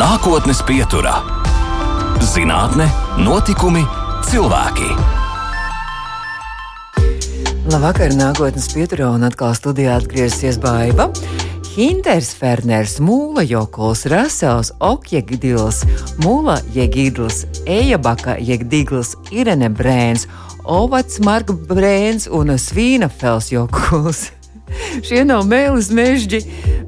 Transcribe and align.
Nākotnes 0.00 0.62
pieturā- 0.64 1.18
zinātne, 2.32 2.86
notikumi, 3.20 3.82
cilvēki. 4.24 4.86
Labvakar, 7.68 8.14
nākotnes 8.16 8.70
pieturā 8.72 9.10
un 9.12 9.28
atkal 9.28 9.52
studijā 9.58 9.98
atgriezīsies 10.00 10.56
Baiva. 10.62 11.10
Hinters, 11.74 12.32
Ferners, 12.32 12.96
Mūla 13.04 13.44
Jokuls, 13.44 14.06
Rasels, 14.08 14.72
Okjegdils, 14.80 15.84
Mūla 16.24 16.56
Jegidls, 16.72 17.44
Ejabaka 17.68 18.38
Jegdigls, 18.40 19.18
Irene 19.30 19.68
Brēns, 19.68 20.24
Ovats 20.64 21.20
Marka 21.20 21.52
Brēns 21.52 22.30
un 22.32 22.56
Svīna 22.56 23.10
Fels 23.10 23.52
Jokuls. 23.52 24.30
Šie 25.06 25.22
nav 25.26 25.44
mēlis 25.48 25.90
mežģi, 25.94 26.40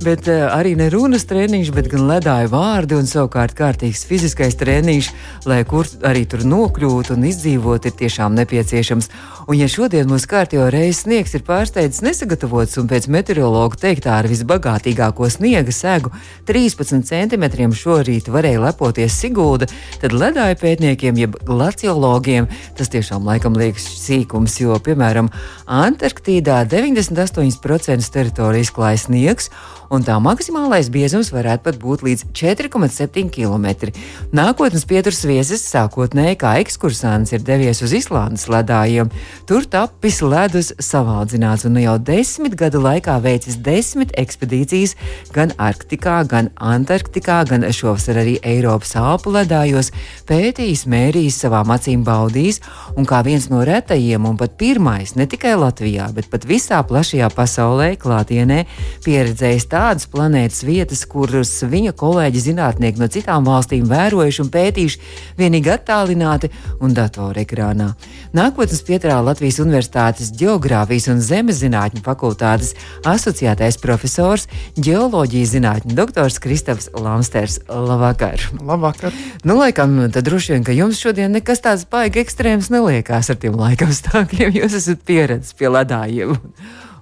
bet 0.03 0.29
uh, 0.31 0.49
arī 0.55 0.75
ne 0.79 0.89
runas 0.93 1.25
treniņš, 1.31 1.71
bet 1.75 1.89
gan 1.93 2.07
ledāja 2.09 2.51
vārdi 2.53 2.97
un 2.99 3.09
savukārt 3.09 3.55
kārtīgs 3.59 4.05
fiziskais 4.09 4.57
treniņš, 4.61 5.11
lai 5.51 5.63
kur 5.69 5.89
arī 6.07 6.25
tur 6.31 6.45
nokļūtu 6.47 7.17
un 7.17 7.27
izdzīvot, 7.31 7.89
ir 7.89 7.97
tiešām 7.99 8.35
nepieciešams. 8.39 9.11
Un 9.51 9.59
ja 9.59 9.67
šodien 9.71 10.07
mūsu 10.11 10.29
kārtībā 10.31 10.69
reizes 10.71 11.03
sniegs 11.03 11.35
ir 11.35 11.43
pārsteidzis 11.47 12.05
nesagatavots 12.07 12.79
un 12.79 12.87
pēc 12.91 13.09
meteorologa 13.11 13.81
teiktā 13.81 14.15
ar 14.21 14.29
visbagātīgāko 14.31 15.27
sniega 15.33 15.75
segu 15.75 16.13
13 16.47 17.03
centimetriem 17.09 17.75
šorīt 17.75 18.31
varēja 18.31 18.63
lepoties 18.63 19.19
Sigūda, 19.23 19.67
tad 20.03 20.15
ledāja 20.15 20.59
pētniekiem, 20.61 21.19
jeb 21.19 21.37
glaciologiem, 21.47 22.47
tas 22.79 22.91
tiešām 22.93 23.27
laikam 23.27 23.59
liekas 23.59 23.89
sīkums, 24.05 24.61
jo, 24.63 24.79
piemēram, 24.83 25.31
Antarktīdā 25.73 26.63
98% 26.69 27.63
teritorijas 28.13 28.73
klājas 28.75 29.07
sniegs, 29.09 29.51
un 29.93 30.05
tā 30.05 30.15
maksimālais 30.25 30.89
biezums 30.93 31.29
varētu 31.35 31.67
pat 31.67 31.79
būt 31.81 32.03
līdz 32.07 32.25
4,7 32.33 33.29
km. 33.33 33.91
Nākotnes 34.33 34.87
pieturas 34.89 35.21
viesis 35.29 35.65
sākotnēji 35.69 36.39
kā 36.41 36.55
ekskursants 36.63 37.35
ir 37.37 37.45
devies 37.45 37.83
uz 37.85 37.93
Islandes 37.97 38.47
ledājiem. 38.49 39.11
Tur 39.49 39.67
tapis 39.69 40.23
ledus 40.25 40.73
savaldzināts 40.81 41.67
un 41.69 41.77
jau 41.83 41.99
desmit 42.01 42.57
gadu 42.59 42.81
laikā 42.85 43.19
veicis 43.25 43.59
desmit 43.61 44.15
ekspedīcijas 44.17 44.97
gan 45.37 45.53
Arktikā, 45.61 46.23
gan 46.29 46.49
Antarktikā, 46.57 47.43
gan 47.51 47.69
šovasar 47.69 48.23
arī 48.23 48.39
Eiropas 48.49 48.95
Alpu 48.97 49.35
ledājos, 49.37 49.93
pētījis, 50.29 50.87
mērījis, 50.89 51.43
savām 51.45 51.75
acīm 51.77 52.07
baudījis, 52.07 52.63
un 52.97 53.09
kā 53.09 53.21
viens 53.27 53.51
no 53.53 53.61
retajiem 53.69 54.25
un 54.29 54.41
pat 54.41 54.57
pirmais 54.61 55.15
ne 55.21 55.29
tikai 55.29 55.53
Latvijā, 55.61 56.09
bet 56.17 56.33
pat 56.33 56.49
visā 56.49 56.81
plašajā 56.87 57.29
pasaulē 57.37 57.93
klātienē 58.01 58.63
pieredzējis 59.05 59.69
tādas 59.83 60.07
planētas 60.07 60.63
vietas, 60.63 61.01
kuras 61.11 61.51
viņa 61.67 61.91
kolēģi 61.99 62.43
zinātnieki 62.45 63.01
no 63.01 63.09
citām 63.11 63.47
valstīm 63.49 63.89
vērojuši 63.91 64.43
un 64.45 64.51
pētījuši 64.55 65.01
vienīgi 65.41 65.73
attālināti 65.75 66.51
un 66.85 66.95
datorekrānā. 66.95 67.89
Nākotnes 68.37 68.85
pieturā 68.87 69.19
Latvijas 69.25 69.59
Universitātes 69.65 70.31
Geogrāfijas 70.39 71.09
un 71.11 71.23
Zemes 71.25 71.59
zinātņu 71.65 72.05
fakultātes 72.07 72.77
asociētais 73.09 73.81
profesors, 73.83 74.47
ģeoloģijas 74.79 75.57
zinātņu 75.57 75.99
doktors 75.99 76.39
Kristofs 76.43 76.93
Lamsters. 76.95 77.59
Labvakar! 77.67 78.47
Labvakar! 78.63 79.19
Nu, 79.43 79.59
laikam, 79.59 79.99
tad 80.15 80.29
droši 80.31 80.55
vien, 80.55 80.69
ka 80.69 80.77
jums 80.77 81.03
šodien 81.03 81.35
nekas 81.35 81.65
tāds 81.65 81.89
baigi 81.91 82.23
ekstrēms 82.23 82.71
neliekās 82.71 83.35
ar 83.35 83.43
tiem 83.43 83.59
laikapstākļiem. 83.59 84.63
Jūs 84.63 84.79
esat 84.79 85.03
pieredzējis 85.11 85.59
pie 85.59 85.75
ledājiem. 85.75 86.39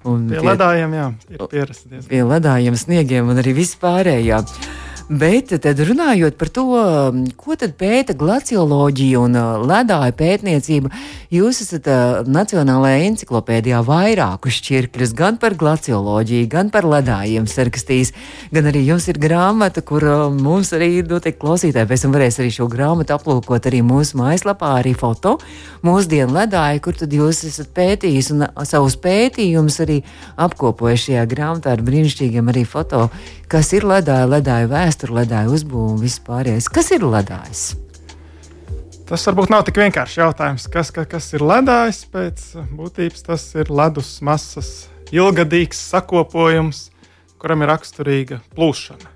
Un 0.09 0.23
pie, 0.29 0.39
pie 0.39 0.45
ledājiem, 0.47 0.93
jā, 0.97 1.07
ir 1.29 1.43
pierasties. 1.51 2.05
Pie 2.09 2.21
ledājiem, 2.25 2.77
sniegiem 2.79 3.29
un 3.29 3.41
arī 3.41 3.53
vispārējā. 3.59 4.41
Bet 5.09 5.49
tad 5.63 5.79
runājot 5.81 6.37
par 6.39 6.49
to, 6.53 6.65
ko 7.39 7.55
tad 7.59 7.73
pēta 7.79 8.13
glacioloģija 8.17 9.19
un 9.19 9.37
ledāja 9.67 10.13
pētniecība, 10.15 10.91
jūs 11.33 11.61
esat 11.65 11.89
Nacionālajā 12.31 13.01
encyklopēdijā 13.09 13.81
vairākus 13.87 14.59
šķirkļus 14.61 15.15
gan 15.17 15.39
par 15.41 15.57
glacioloģiju, 15.59 16.47
gan 16.51 16.71
par 16.73 16.87
ledājiem 16.87 17.47
sarakstījis, 17.49 18.13
gan 18.55 18.69
arī 18.71 18.85
jums 18.87 19.09
ir 19.11 19.19
grāmata, 19.21 19.83
kur 19.83 20.05
mums 20.37 20.71
arī 20.77 21.01
notiek 21.07 21.39
klausītāji, 21.41 21.89
pēc 21.89 22.05
tam 22.05 22.15
varēs 22.15 22.39
arī 22.43 22.53
šo 22.55 22.69
grāmatu 22.71 23.17
aplūkot 23.17 23.67
arī 23.71 23.81
mūsu 23.83 24.19
mājaslapā, 24.21 24.77
arī 24.79 24.93
foto 24.97 25.37
mūsdienu 25.85 26.37
ledāja, 26.37 26.79
kur 26.83 26.95
tad 26.97 27.11
jūs 27.15 27.43
esat 27.49 27.73
pētījis 27.75 28.31
un 28.35 28.47
savus 28.69 28.95
pētījumus 29.01 29.81
arī 29.83 30.01
apkopojis 30.39 31.07
šajā 31.09 31.27
grāmatā 31.31 31.75
ar 31.75 31.83
brīnišķīgiem 31.85 32.51
arī 32.53 32.65
foto, 32.69 33.07
kas 33.51 33.73
ir 33.75 33.83
ledāja, 33.83 34.29
ledāja 34.31 34.69
vēsture, 34.71 35.00
ledāja 35.09 35.49
uzbūve 35.49 35.95
un 35.95 36.03
viss 36.03 36.21
pārējais. 36.21 36.69
Kas 36.69 36.91
ir 36.93 37.01
ledājs? 37.01 37.71
Tas 39.09 39.25
varbūt 39.27 39.49
nav 39.51 39.65
tik 39.67 39.75
vienkāršs 39.81 40.19
jautājums, 40.21 40.69
kas, 40.71 40.93
kas, 40.93 41.09
kas 41.09 41.25
ir 41.35 41.43
ledājs. 41.43 42.05
Pēc 42.13 42.43
būtības 42.77 43.25
tas 43.25 43.49
ir 43.57 43.67
ledus 43.73 44.13
masas 44.23 44.69
ilgadīgs 45.11 45.81
sakopojums, 45.89 46.85
kuram 47.41 47.65
ir 47.65 47.73
raksturīga 47.73 48.39
plūšana. 48.55 49.09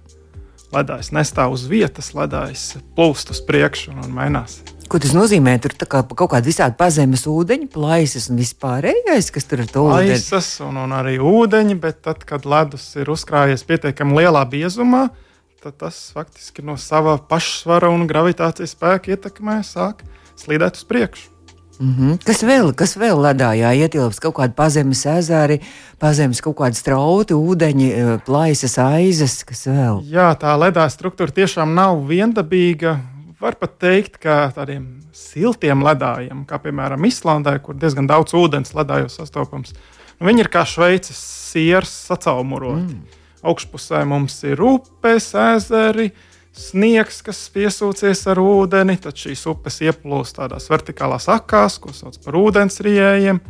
Ledājs 0.76 1.14
nestāv 1.16 1.54
uz 1.56 1.68
vietas, 1.72 2.12
ledājs 2.18 2.74
plūst 2.98 3.32
uz 3.32 3.40
priekšu 3.48 3.94
un 3.96 4.10
mainās. 4.12 4.58
Ko 4.92 5.00
tas 5.02 5.16
nozīmē? 5.16 5.56
Tur 5.64 5.74
kā, 5.88 6.04
kaut 6.04 6.30
kāda 6.34 6.46
visādi 6.46 6.76
pazemes 6.78 7.24
ūdeņa, 7.30 7.70
plaisas 7.74 8.28
un 8.30 8.38
vispārējais, 8.42 9.32
kas 9.34 9.48
tur 9.50 9.64
ir 9.64 9.72
to 9.72 9.88
plaisas 9.88 10.50
un, 10.66 10.78
un 10.84 10.94
arī 10.94 11.16
ūdeņi, 11.18 11.78
bet 11.82 12.04
tad, 12.06 12.26
kad 12.28 12.46
ledus 12.46 12.92
ir 13.00 13.10
uzkrājies 13.16 13.64
pietiekami 13.66 14.20
lielā 14.20 14.44
biezumā, 14.52 15.08
tad 15.08 15.25
tas 15.72 16.12
faktiski 16.14 16.66
no 16.66 16.78
sava 16.78 17.18
pašsvara 17.18 17.90
un 17.94 18.06
gravitācijas 18.10 18.76
spēka 18.76 19.16
ietekmē 19.16 19.62
sāk 19.66 20.04
slīdēt 20.40 20.82
uz 20.82 20.84
priekšu. 20.84 21.32
Mm 21.80 21.96
-hmm. 21.96 22.26
Kas 22.26 22.44
vēl, 22.44 22.74
kas 22.74 22.96
vēl 22.98 23.20
ledājā 23.20 23.74
ietilpst? 23.76 24.20
Kaut 24.20 24.36
kāda 24.36 24.54
pazemes 24.54 25.06
ezeri, 25.06 25.60
pazemes 26.00 26.42
kaut 26.42 26.56
kāda 26.56 26.74
strauti, 26.74 27.34
ūdeņi, 27.34 27.90
e, 27.92 28.18
plaisas 28.26 28.78
aizas, 28.78 29.44
kas 29.44 29.68
vēl? 29.68 30.02
Jā, 30.04 30.36
tā 30.40 30.56
ledāja 30.56 30.90
struktūra 30.90 31.32
tiešām 31.32 31.76
nav 31.76 32.08
viendabīga 32.08 33.00
var 33.40 33.56
pat 33.60 33.78
teikt, 33.80 34.18
ka 34.18 34.52
tādiem 34.56 34.88
siltiem 35.16 35.84
ledājiem, 35.86 36.46
kā 36.48 36.60
piemēram 36.62 37.06
Islandē, 37.08 37.60
kur 37.64 37.78
diezgan 37.80 38.08
daudz 38.08 38.34
ūdens 38.34 38.74
ledājos 38.76 39.20
sastopams, 39.20 39.74
nu, 40.20 40.28
viņi 40.28 40.46
ir 40.46 40.52
kā 40.54 40.66
šveices 40.68 41.20
siers 41.52 41.92
sacaumuroti. 42.10 42.96
Mm. 42.96 43.15
Augšpusē 43.46 44.02
mums 44.10 44.38
ir 44.48 44.62
upes, 44.66 45.30
ezeri, 45.38 46.10
sniegs, 46.56 47.22
kas 47.26 47.44
piesūcies 47.54 48.24
ar 48.32 48.42
ūdeni, 48.42 48.98
tad 49.02 49.18
šīs 49.20 49.46
upes 49.52 49.82
ieplūst 49.86 50.40
tādās 50.40 50.70
vertikālās 50.72 51.30
akās, 51.32 51.78
ko 51.84 51.94
sauc 51.94 52.18
par 52.26 52.40
ūdensriejiem. 52.40 53.42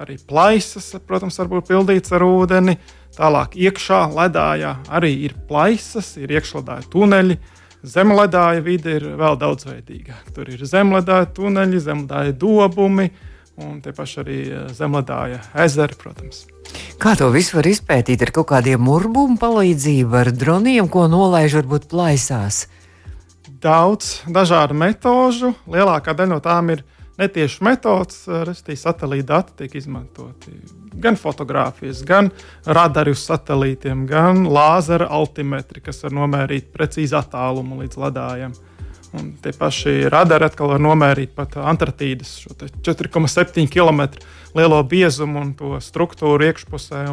Arī 0.00 0.16
plaisas, 0.26 0.88
protams, 1.06 1.36
var 1.38 1.50
būt 1.52 1.68
pildīts 1.70 2.14
ar 2.14 2.24
ūdeni. 2.26 2.78
Tālāk 3.14 3.52
iekšā 3.54 4.00
ledājā 4.10 4.72
arī 4.90 5.12
ir 5.28 5.36
plaisas, 5.48 6.16
ir 6.18 6.32
iekšledāja 6.34 6.88
tuneļi, 6.90 7.38
Zemledāja 7.84 8.62
vide 8.64 8.94
ir 8.96 9.04
vēl 9.18 9.36
daudzveidīgāka. 9.36 10.32
Tur 10.32 10.48
ir 10.48 10.62
zemledāja 10.64 11.28
tuneļi, 11.36 11.82
zemledāja 11.84 12.32
dobumi 12.32 13.10
un 13.60 13.78
tie 13.82 13.94
paši 13.94 14.20
arī 14.22 14.38
eh, 14.48 14.62
zemledāja 14.74 15.40
ezeri, 15.64 15.96
protams. 15.98 16.44
Kā 16.98 17.14
to 17.18 17.28
visu 17.34 17.58
var 17.58 17.68
izpētīt 17.68 18.22
ar 18.24 18.32
kaut 18.34 18.48
kādiem 18.50 18.82
murbumu 18.82 19.38
palīdzību, 19.40 20.16
ar 20.18 20.32
droniem, 20.34 20.88
ko 20.90 21.06
nolaiž 21.10 21.60
varbūt 21.60 21.86
plaisās? 21.92 22.64
Daudz 23.64 24.24
dažādu 24.28 24.76
metožu. 24.76 25.54
Lielākā 25.70 26.12
daļa 26.16 26.34
no 26.34 26.40
tām 26.44 26.72
ir 26.74 26.84
netieši 27.20 27.62
metods, 27.64 28.24
eh, 28.28 28.42
respektīvi 28.48 28.80
satelīta 28.80 29.30
dati 29.30 29.58
tiek 29.62 29.78
izmantoti. 29.80 30.56
Gan 30.94 31.16
fotografijas, 31.18 32.04
gan 32.06 32.30
radari 32.66 33.14
uz 33.14 33.22
satelītiem, 33.26 34.06
gan 34.06 34.44
lāzera 34.46 35.08
altimetri, 35.10 35.82
kas 35.82 36.02
var 36.02 36.14
nomērīt 36.14 36.70
precīzi 36.74 37.16
attālumu 37.18 37.82
līdz 37.82 37.98
ledājiem. 37.98 38.54
Un 39.14 39.34
tie 39.42 39.52
paši 39.54 40.08
radari 40.10 40.48
atkal 40.48 40.72
var 40.72 40.82
nomērīt 40.82 41.34
pat 41.36 41.56
Antarktīdas 41.62 42.32
4,7 42.82 43.68
km 43.70 44.08
lielo 44.58 44.80
biezumu 44.82 45.42
un 45.42 45.52
to 45.58 45.76
struktūru 45.82 46.48
iekšpusē. 46.50 47.04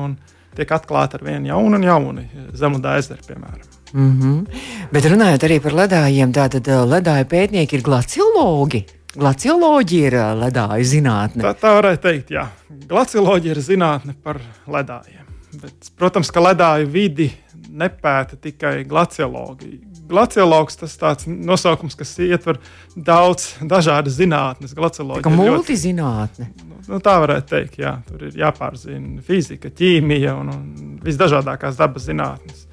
Tiek 0.51 0.71
atklāti 0.75 1.15
ar 1.15 1.21
vienu 1.23 1.47
jaunu 1.47 1.77
un 1.77 1.85
jaunu 1.87 2.23
zemūdens 2.59 3.05
ezeru, 3.05 3.23
piemēram. 3.27 3.67
Mm 3.93 4.21
-hmm. 4.21 4.45
Bet 4.91 5.05
runājot 5.05 5.43
arī 5.43 5.59
par 5.61 5.71
ledājiem, 5.71 6.33
tad 6.33 6.67
eh, 6.67 6.85
ledāju 6.95 7.25
pētnieki 7.25 7.73
ir 7.75 7.81
glaciologi. 7.81 8.85
Glacioloģija 9.15 10.07
ir 10.07 10.15
ledāju 10.39 10.83
zinātne. 10.87 11.43
Tā, 11.43 11.53
tā 11.53 11.73
varētu 11.75 12.01
teikt, 12.01 12.31
jā. 12.31 12.47
Glacioloģija 12.87 13.51
ir 13.51 13.61
zinātne 13.61 14.15
par 14.23 14.39
ledājiem. 14.67 15.27
Bet, 15.61 15.91
protams, 15.99 16.31
ka 16.31 16.39
ledāju 16.39 16.87
vidi 16.87 17.31
nepēta 17.69 18.37
tikai 18.39 18.83
glaciologi. 18.87 19.79
Glaciologs 20.11 20.77
tas 20.79 20.97
tāds 20.99 21.27
nosaukums, 21.29 21.95
kas 21.99 22.11
ietver 22.21 22.59
daudz 22.95 23.53
dažādas 23.61 24.17
zinātnes. 24.19 24.75
Glacioloģija 24.77 25.31
ir 25.31 25.39
multizinātne. 25.39 26.49
Ļoti, 26.51 26.91
nu, 26.91 26.99
tā 27.03 27.15
varētu 27.23 27.49
teikt, 27.53 27.79
jā. 27.81 27.95
Tur 28.09 28.27
ir 28.27 28.37
jāpārzina 28.41 29.23
fizika, 29.25 29.71
ķīmija 29.71 30.35
un, 30.41 30.51
un 30.53 30.93
visdažādākās 31.05 31.79
dabas 31.79 32.09
zinātnes. 32.09 32.67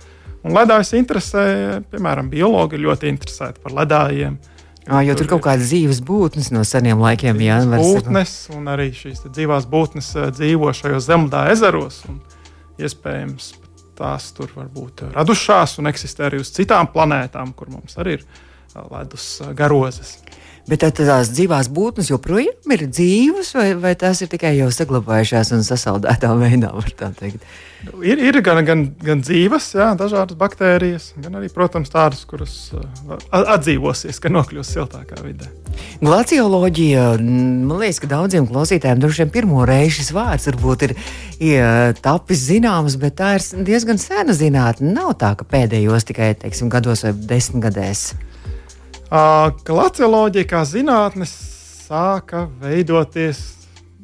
Un 0.47 0.55
ledājs 0.55 0.95
interesē, 0.99 1.43
piemēram, 1.91 2.31
biologi 2.31 2.79
ļoti 2.81 3.11
interesēti 3.11 3.63
par 3.65 3.75
ledājiem. 3.81 4.39
Ah, 4.89 5.03
jo 5.05 5.13
tur 5.19 5.27
ir 5.27 5.31
kaut 5.35 5.43
kādas 5.45 5.69
dzīves 5.69 5.99
būtnes 6.07 6.49
no 6.55 6.63
seniem 6.65 7.03
laikiem. 7.03 7.41
Jā, 7.45 7.59
būtnes, 7.69 8.35
un 8.57 8.71
arī 8.73 8.89
šīs 8.97 9.27
dzīvās 9.27 9.67
būtnes 9.69 10.15
dzīvo 10.39 10.73
šajos 10.73 11.09
zemldā 11.11 11.45
ezeros. 11.53 12.01
Iespējams, 12.81 13.51
tās 13.99 14.31
tur 14.37 14.53
var 14.57 14.71
būt 14.73 15.09
radušās 15.15 15.79
un 15.83 15.91
eksistē 15.91 16.29
arī 16.29 16.43
uz 16.43 16.53
citām 16.55 16.91
planētām, 16.95 17.55
kur 17.59 17.71
mums 17.73 17.99
arī 17.99 18.19
ir 18.19 18.27
ledus 18.93 19.31
garozes. 19.59 20.19
Bet 20.69 20.85
tās 20.85 21.31
dzīvās 21.33 21.71
būtnes 21.73 22.11
joprojām 22.11 22.75
ir 22.75 22.83
dzīvas, 22.91 23.55
vai, 23.57 23.69
vai 23.81 23.95
tās 23.97 24.21
ir 24.21 24.29
tikai 24.29 24.53
jau 24.59 24.69
saglabājušās 24.75 25.55
un 25.57 25.65
sasaldētā 25.65 26.35
veidā? 26.37 26.75
Ir, 28.03 28.21
ir 28.21 28.41
gan, 28.45 28.61
gan, 28.67 28.83
gan 29.01 29.23
dzīves, 29.23 29.71
jā, 29.79 29.87
dažādas 29.97 30.37
baktērijas, 30.37 31.13
gan 31.23 31.39
arī, 31.39 31.49
protams, 31.55 31.93
tādas, 31.95 32.25
kuras 32.29 32.57
atdzīvosies, 33.31 34.21
ka 34.21 34.33
nokļūs 34.35 34.75
siltākā 34.75 35.23
vidē. 35.23 35.49
Glacioloģija, 36.03 37.07
man 37.23 37.79
liekas, 37.81 38.03
ka 38.03 38.11
daudziem 38.11 38.51
klausītājiem 38.51 39.01
droši 39.01 39.25
vien 39.25 39.35
pirmo 39.39 39.65
reizi 39.69 40.03
šis 40.03 40.13
vārds 40.17 40.51
varbūt 40.51 40.89
ir 40.89 40.97
ja, 41.41 41.69
tapis 42.03 42.45
zināms, 42.51 42.99
bet 43.01 43.17
tā 43.23 43.37
ir 43.39 43.67
diezgan 43.71 44.03
sena 44.03 44.37
zinātne. 44.37 44.93
Nav 44.93 45.15
tā, 45.23 45.33
ka 45.39 45.49
pēdējos 45.49 46.11
tikai 46.11 46.35
teiksim, 46.43 46.69
gados 46.73 47.07
vai 47.07 47.15
desmitgadēs. 47.31 48.11
Glacioloģija 49.09 50.45
kā 50.45 50.59
zinātne 50.69 51.25
sāka 51.25 52.43
veidoties 52.61 53.41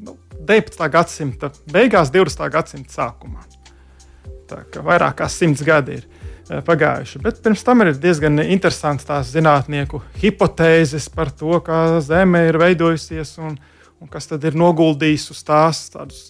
nu, 0.01 0.17
19. 0.41 0.81
gadsimta 0.89 1.51
beigās, 1.69 2.09
20. 2.15 2.47
gadsimta 2.53 2.95
sākumā. 2.95 3.45
Tā 4.49 4.63
kā 4.73 4.81
vairāk 4.85 5.19
kā 5.19 5.29
simts 5.29 5.61
gadi 5.65 5.99
ir 5.99 6.65
pagājuši. 6.65 7.21
Bet 7.25 7.43
pirms 7.45 7.65
tam 7.65 7.85
ir 7.85 7.93
diezgan 8.01 8.41
interesants 8.47 9.05
tās 9.05 9.29
zinātnieku 9.35 10.01
hipotēzes 10.23 11.11
par 11.13 11.33
to, 11.37 11.61
kā 11.65 12.01
Zeme 12.05 12.47
ir 12.49 12.57
veidojusies 12.61 13.37
un, 13.45 13.59
un 14.05 14.11
kas 14.13 14.27
tad 14.29 14.43
ir 14.45 14.57
noguldījis 14.59 15.31
uz 15.33 15.39
tās 15.49 15.79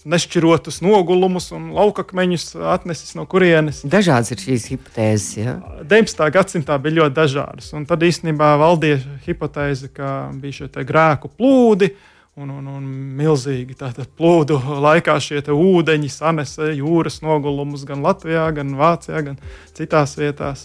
nešķirotus 0.06 0.78
nogulumus 0.84 1.48
un 1.56 1.72
laukakmeņus 1.74 2.52
atnesis 2.70 3.16
no 3.18 3.24
kurienes. 3.26 3.80
Dažādas 3.90 4.30
ir 4.30 4.42
šīs 4.44 4.68
hipotēzes. 4.70 5.32
Ja? 5.40 5.56
19. 5.82 6.22
gadsimtā 6.36 6.76
bija 6.82 7.00
ļoti 7.00 7.16
dažādas, 7.16 7.72
un 7.74 7.86
tad 7.90 8.04
īstenībā 8.06 8.52
valdīja 8.62 9.00
hipotēze, 9.26 9.90
ka 9.96 10.10
bija 10.38 10.60
šie 10.60 10.84
grēku 10.86 11.32
plūdi. 11.34 11.90
Un, 12.34 12.48
un, 12.50 12.66
un 12.66 12.86
milzīgi 13.14 13.76
tātad 13.78 14.08
plūdu 14.18 14.56
laikā 14.82 15.14
šie 15.22 15.38
ūdeņi 15.54 16.08
sanesa 16.10 16.72
jūras 16.74 17.20
nogulumus 17.22 17.84
gan 17.86 18.02
Latvijā, 18.02 18.48
gan 18.56 18.72
Vācijā, 18.78 19.20
gan 19.22 19.38
citās 19.74 20.16
vietās. 20.18 20.64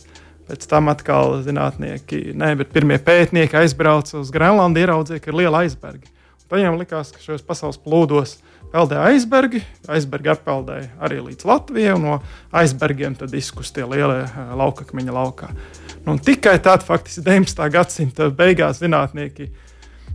Pēc 0.50 0.66
tam 0.66 0.90
atkal 0.90 1.44
zinātnieki, 1.46 2.32
ne, 2.34 2.56
bet 2.58 2.74
pirmie 2.74 2.98
pētnieki 2.98 3.62
aizbrauca 3.62 4.18
uz 4.18 4.34
Grenlandu, 4.34 4.82
ieraudzīja, 4.82 5.22
ka 5.22 5.30
ir 5.30 5.38
liela 5.44 5.62
aizberga. 5.62 6.10
Viņiem 6.50 6.80
likās, 6.80 7.12
ka 7.14 7.22
šajos 7.22 7.44
pasaules 7.46 7.78
plūdos 7.82 8.40
peldēja 8.74 9.06
aizbergi. 9.12 9.62
Aizbergi 9.90 10.32
atpeldēja 10.34 10.90
arī 11.06 11.20
līdz 11.28 11.46
Latvijai, 11.46 11.94
un 11.98 12.06
no 12.08 12.16
aizbergiem 12.56 13.18
tad 13.20 13.34
izkustie 13.38 13.86
lielie 13.86 14.24
eh, 14.26 14.40
laukakmeņa 14.58 15.14
laukā. 15.14 15.50
Nu, 16.08 16.18
tikai 16.18 16.56
tad, 16.64 16.86
faktiski 16.88 17.22
19. 17.26 17.66
gadsimta 17.74 18.30
beigās, 18.34 18.82
zinātnieki 18.82 19.50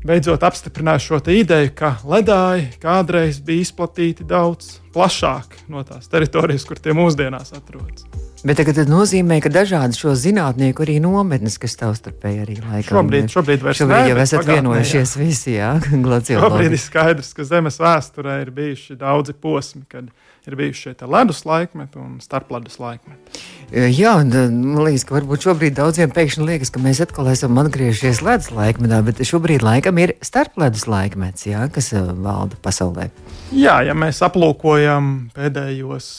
beidzot 0.05 0.45
apstiprināja 0.45 1.03
šo 1.03 1.21
ideju, 1.33 1.73
ka 1.77 1.97
ledāji 2.05 2.69
kādreiz 2.83 3.41
bija 3.45 3.65
izplatīti 3.65 4.27
daudz 4.29 4.79
plašāk 4.95 5.57
no 5.73 5.83
tās 5.87 6.11
teritorijas, 6.13 6.67
kur 6.69 6.79
tie 6.79 6.95
mūsdienās 6.97 7.55
atrodas. 7.57 8.05
Bet 8.45 8.61
tas 8.61 8.89
nozīmē, 8.91 9.39
ka 9.41 9.49
dažādi 9.49 9.97
šo 9.97 10.13
zinātnieku 10.21 10.85
arī 10.85 10.99
nometnes, 11.01 11.57
kas 11.57 11.79
savstarpēji 11.81 12.43
arī 12.43 12.57
laikam 12.61 12.99
šobrīd, 12.99 13.31
šobrīd, 13.33 13.63
šobrīd 13.79 14.03
ne, 14.03 14.11
jau 14.11 14.19
esat 14.21 14.43
pagātnē, 14.43 14.57
vienojušies 14.59 15.15
jā. 15.15 15.21
visi, 15.23 15.55
jā, 15.55 15.71
glaciologi. 16.05 16.51
Šobrīd 16.51 16.77
ir 16.77 16.83
skaidrs, 16.83 17.33
ka 17.33 17.49
Zemes 17.49 17.81
vēsturē 17.81 18.37
ir 18.45 18.53
bijuši 18.53 18.99
daudzi 19.01 19.33
posmi, 19.33 19.87
kad 19.89 20.13
ir 20.51 20.57
bijuši 20.59 20.81
šie 20.83 21.09
ledus 21.11 21.45
laikmeti 21.49 21.99
un 22.01 22.19
starpledus 22.23 22.79
laikmeti. 22.83 23.43
Jā, 23.75 24.13
man 24.21 24.83
liekas, 24.85 25.07
ka 25.09 25.17
varbūt 25.17 25.47
šobrīd 25.47 25.77
daudziem 25.79 26.13
pēkšņi 26.15 26.47
liekas, 26.47 26.71
ka 26.75 26.83
mēs 26.83 27.01
atkal 27.05 27.31
esam 27.33 27.57
atgriežies 27.63 28.21
ledus 28.25 28.51
laikmetā, 28.55 29.01
bet 29.07 29.23
šobrīd 29.25 29.65
laikam 29.65 29.99
ir 30.03 30.15
starpledus 30.25 30.85
laikmets, 30.91 31.47
jā, 31.49 31.65
kas 31.73 31.91
valda 31.95 32.59
pasaulē. 32.63 33.09
Jā, 33.55 33.79
ja 33.89 33.97
mēs 33.97 34.21
aplūkojam 34.27 35.31
pēdējos 35.35 36.11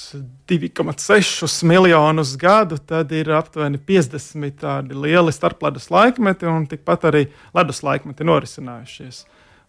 2,6 0.49 1.55
miljonus 1.69 2.35
gadu, 2.41 2.77
tad 2.77 3.13
ir 3.15 3.31
aptuveni 3.35 3.79
50 3.81 4.59
tādi 4.61 4.97
lieli 4.97 5.33
starpledus 5.35 5.91
laikmeti, 5.93 6.49
un 6.49 6.67
tikpat 6.71 7.09
arī 7.11 7.25
ledus 7.55 7.81
laikmeti 7.85 8.27
norisinājušies. 8.27 9.23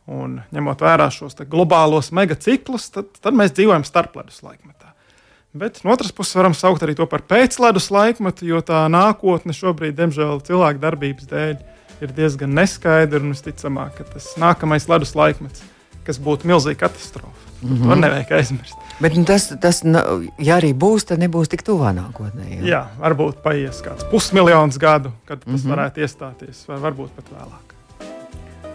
Un, 0.07 0.39
ņemot 0.55 0.83
vērā 0.87 1.09
šos 1.11 1.35
globālos 1.51 2.13
megaciklus, 2.15 2.91
tad, 2.95 3.09
tad 3.19 3.35
mēs 3.35 3.51
dzīvojam 3.57 3.83
starpledus 3.87 4.39
laikmetā. 4.47 4.93
Bet 5.57 5.81
no 5.85 5.95
otras 5.95 6.13
puses, 6.13 6.37
varam 6.37 6.55
saukt 6.55 6.85
arī 6.85 6.95
to 6.95 7.07
par 7.11 7.25
pēcledus 7.27 7.89
laikmetu, 7.91 8.47
jo 8.47 8.61
tā 8.63 8.85
nākotne 8.93 9.57
šobrīd, 9.57 9.97
diemžēl, 9.99 10.43
cilvēku 10.47 10.83
darbības 10.83 11.31
dēļ 11.31 11.57
ir 12.05 12.13
diezgan 12.17 12.53
neskaidra. 12.55 13.23
Un 13.23 13.33
visticamāk, 13.33 13.97
ka 13.99 14.07
tas 14.13 14.35
nākamais 14.41 14.89
ledus 14.91 15.17
laikmets, 15.19 15.65
kas 16.07 16.21
būtu 16.23 16.47
milzīga 16.51 16.85
katastrofa, 16.85 17.51
mm 17.63 17.71
-hmm. 17.73 17.89
to 17.89 18.01
nevajag 18.05 18.33
aizmirst. 18.39 18.83
Bet 19.01 19.17
nu, 19.17 19.25
tas, 19.25 19.49
tas, 19.61 19.83
ja 20.39 20.57
arī 20.61 20.75
būs, 20.75 21.09
tad 21.09 21.19
nebūs 21.21 21.51
tik 21.53 21.65
tuvā 21.67 21.93
nākotnē. 21.97 22.51
Jā, 22.51 22.63
jā 22.65 22.83
varbūt 23.01 23.43
paies 23.43 23.83
kāds 23.85 24.05
pusmiljons 24.11 24.79
gadu, 24.79 25.13
kad 25.25 25.41
tas 25.41 25.49
mm 25.49 25.57
-hmm. 25.57 25.75
varētu 25.75 26.01
iestāties, 26.01 26.69
vai 26.69 26.79
varbūt 26.81 27.17
pat 27.17 27.33
vēlāk. 27.33 27.76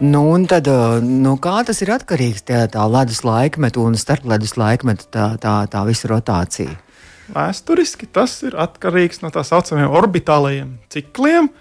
Nu, 0.02 0.22
tad, 0.50 0.66
nu, 1.06 1.36
kā 1.38 1.60
tas 1.62 1.78
ir 1.84 1.92
atkarīgs 1.94 2.42
no 2.48 2.62
tā, 2.74 2.86
ledus 2.90 3.20
laikmeta 3.22 3.78
un 3.78 3.94
starpledus 3.94 4.56
laikmeta 4.58 5.06
tā, 5.06 5.26
tā, 5.38 5.52
tā 5.70 5.82
visa 5.86 6.10
rotācija? 6.10 6.74
Vēsturiski 7.32 8.08
tas 8.10 8.34
ir 8.42 8.56
atkarīgs 8.58 9.22
no 9.22 9.30
tā 9.30 9.44
saucamajiem 9.46 9.94
orbitālajiem 9.94 10.72
cikliem, 10.90 11.52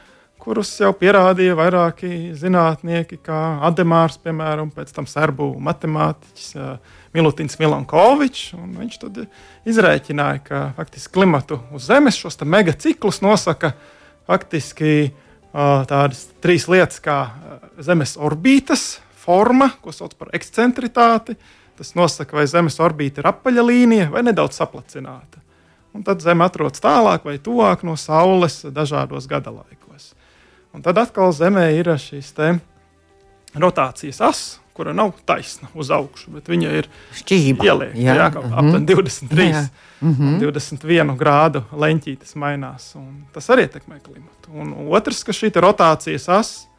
kurus 0.41 0.73
jau 0.81 0.89
pierādīja 0.97 1.53
vairāki 1.59 2.33
zinātnieki, 2.33 3.21
kā 3.21 3.43
Ademārs, 3.69 4.17
piemēram, 4.25 4.73
pēc 4.73 4.89
tam 4.95 5.05
serbu 5.05 5.53
matemātiķis. 5.61 6.55
Milutins 7.11 7.57
Milankovičs. 7.59 8.53
Viņš 8.55 8.99
tad 9.01 9.17
izrēķināja, 9.67 10.43
ka 10.45 10.61
faktiski 10.77 11.13
klimatu 11.17 11.59
uz 11.75 11.89
Zemes 11.89 12.15
šos 12.15 12.39
megaciklus 12.47 13.19
nosaka 13.21 13.73
faktiski 14.29 15.11
tādas 15.51 16.27
trīs 16.43 16.67
lietas, 16.71 17.01
kā 17.03 17.17
Zemes 17.81 18.15
orbītas 18.19 19.01
forma, 19.21 19.71
ko 19.81 19.93
sauc 19.95 20.15
par 20.19 20.31
ekscentritāti. 20.35 21.35
Tas 21.77 21.95
nosaka, 21.97 22.37
vai 22.37 22.47
Zemes 22.49 22.79
orbīta 22.83 23.23
ir 23.23 23.29
apaļa 23.31 23.65
līnija 23.65 24.09
vai 24.13 24.23
nedaudz 24.27 24.59
saplacināta. 24.59 25.41
Un 25.91 26.05
tad 26.07 26.23
Zeme 26.23 26.45
atrodas 26.45 26.83
tālāk 26.83 27.25
vai 27.27 27.37
tuvāk 27.43 27.83
no 27.83 27.97
Saules 27.99 28.61
dažādos 28.71 29.27
gada 29.27 29.51
laikos. 29.51 30.13
Un 30.71 30.83
tad 30.85 31.01
atkal 31.01 31.33
Zemē 31.35 31.67
ir 31.75 31.89
šīs 31.99 32.31
rotācijas 33.59 34.21
asas, 34.23 34.60
kura 34.73 34.93
nav 34.93 35.11
taisna 35.25 35.67
uz 35.73 35.91
augšu, 35.91 36.31
bet 36.37 36.49
viņa 36.49 36.73
ir 36.79 36.89
šķība. 37.19 37.65
Ieliek, 37.67 37.95
jā, 37.95 38.15
jā 38.15 38.29
mm 38.29 38.41
-hmm. 38.41 38.57
aptuveni 38.59 38.85
23, 38.85 39.49
jā. 39.51 39.67
Mm 40.01 40.15
-hmm. 40.15 40.39
21 40.39 41.17
grādu 41.17 41.63
leņķī 41.71 42.17
tas 42.17 42.35
mainās. 42.35 42.95
Tas 43.33 43.49
arī 43.49 43.67
ietekmē 43.67 43.99
klimatu. 43.99 44.51
Un 44.53 44.73
otrs, 44.89 45.23
ka 45.23 45.31
šī 45.31 45.51
rotācijas 45.51 46.29
asa 46.29 46.71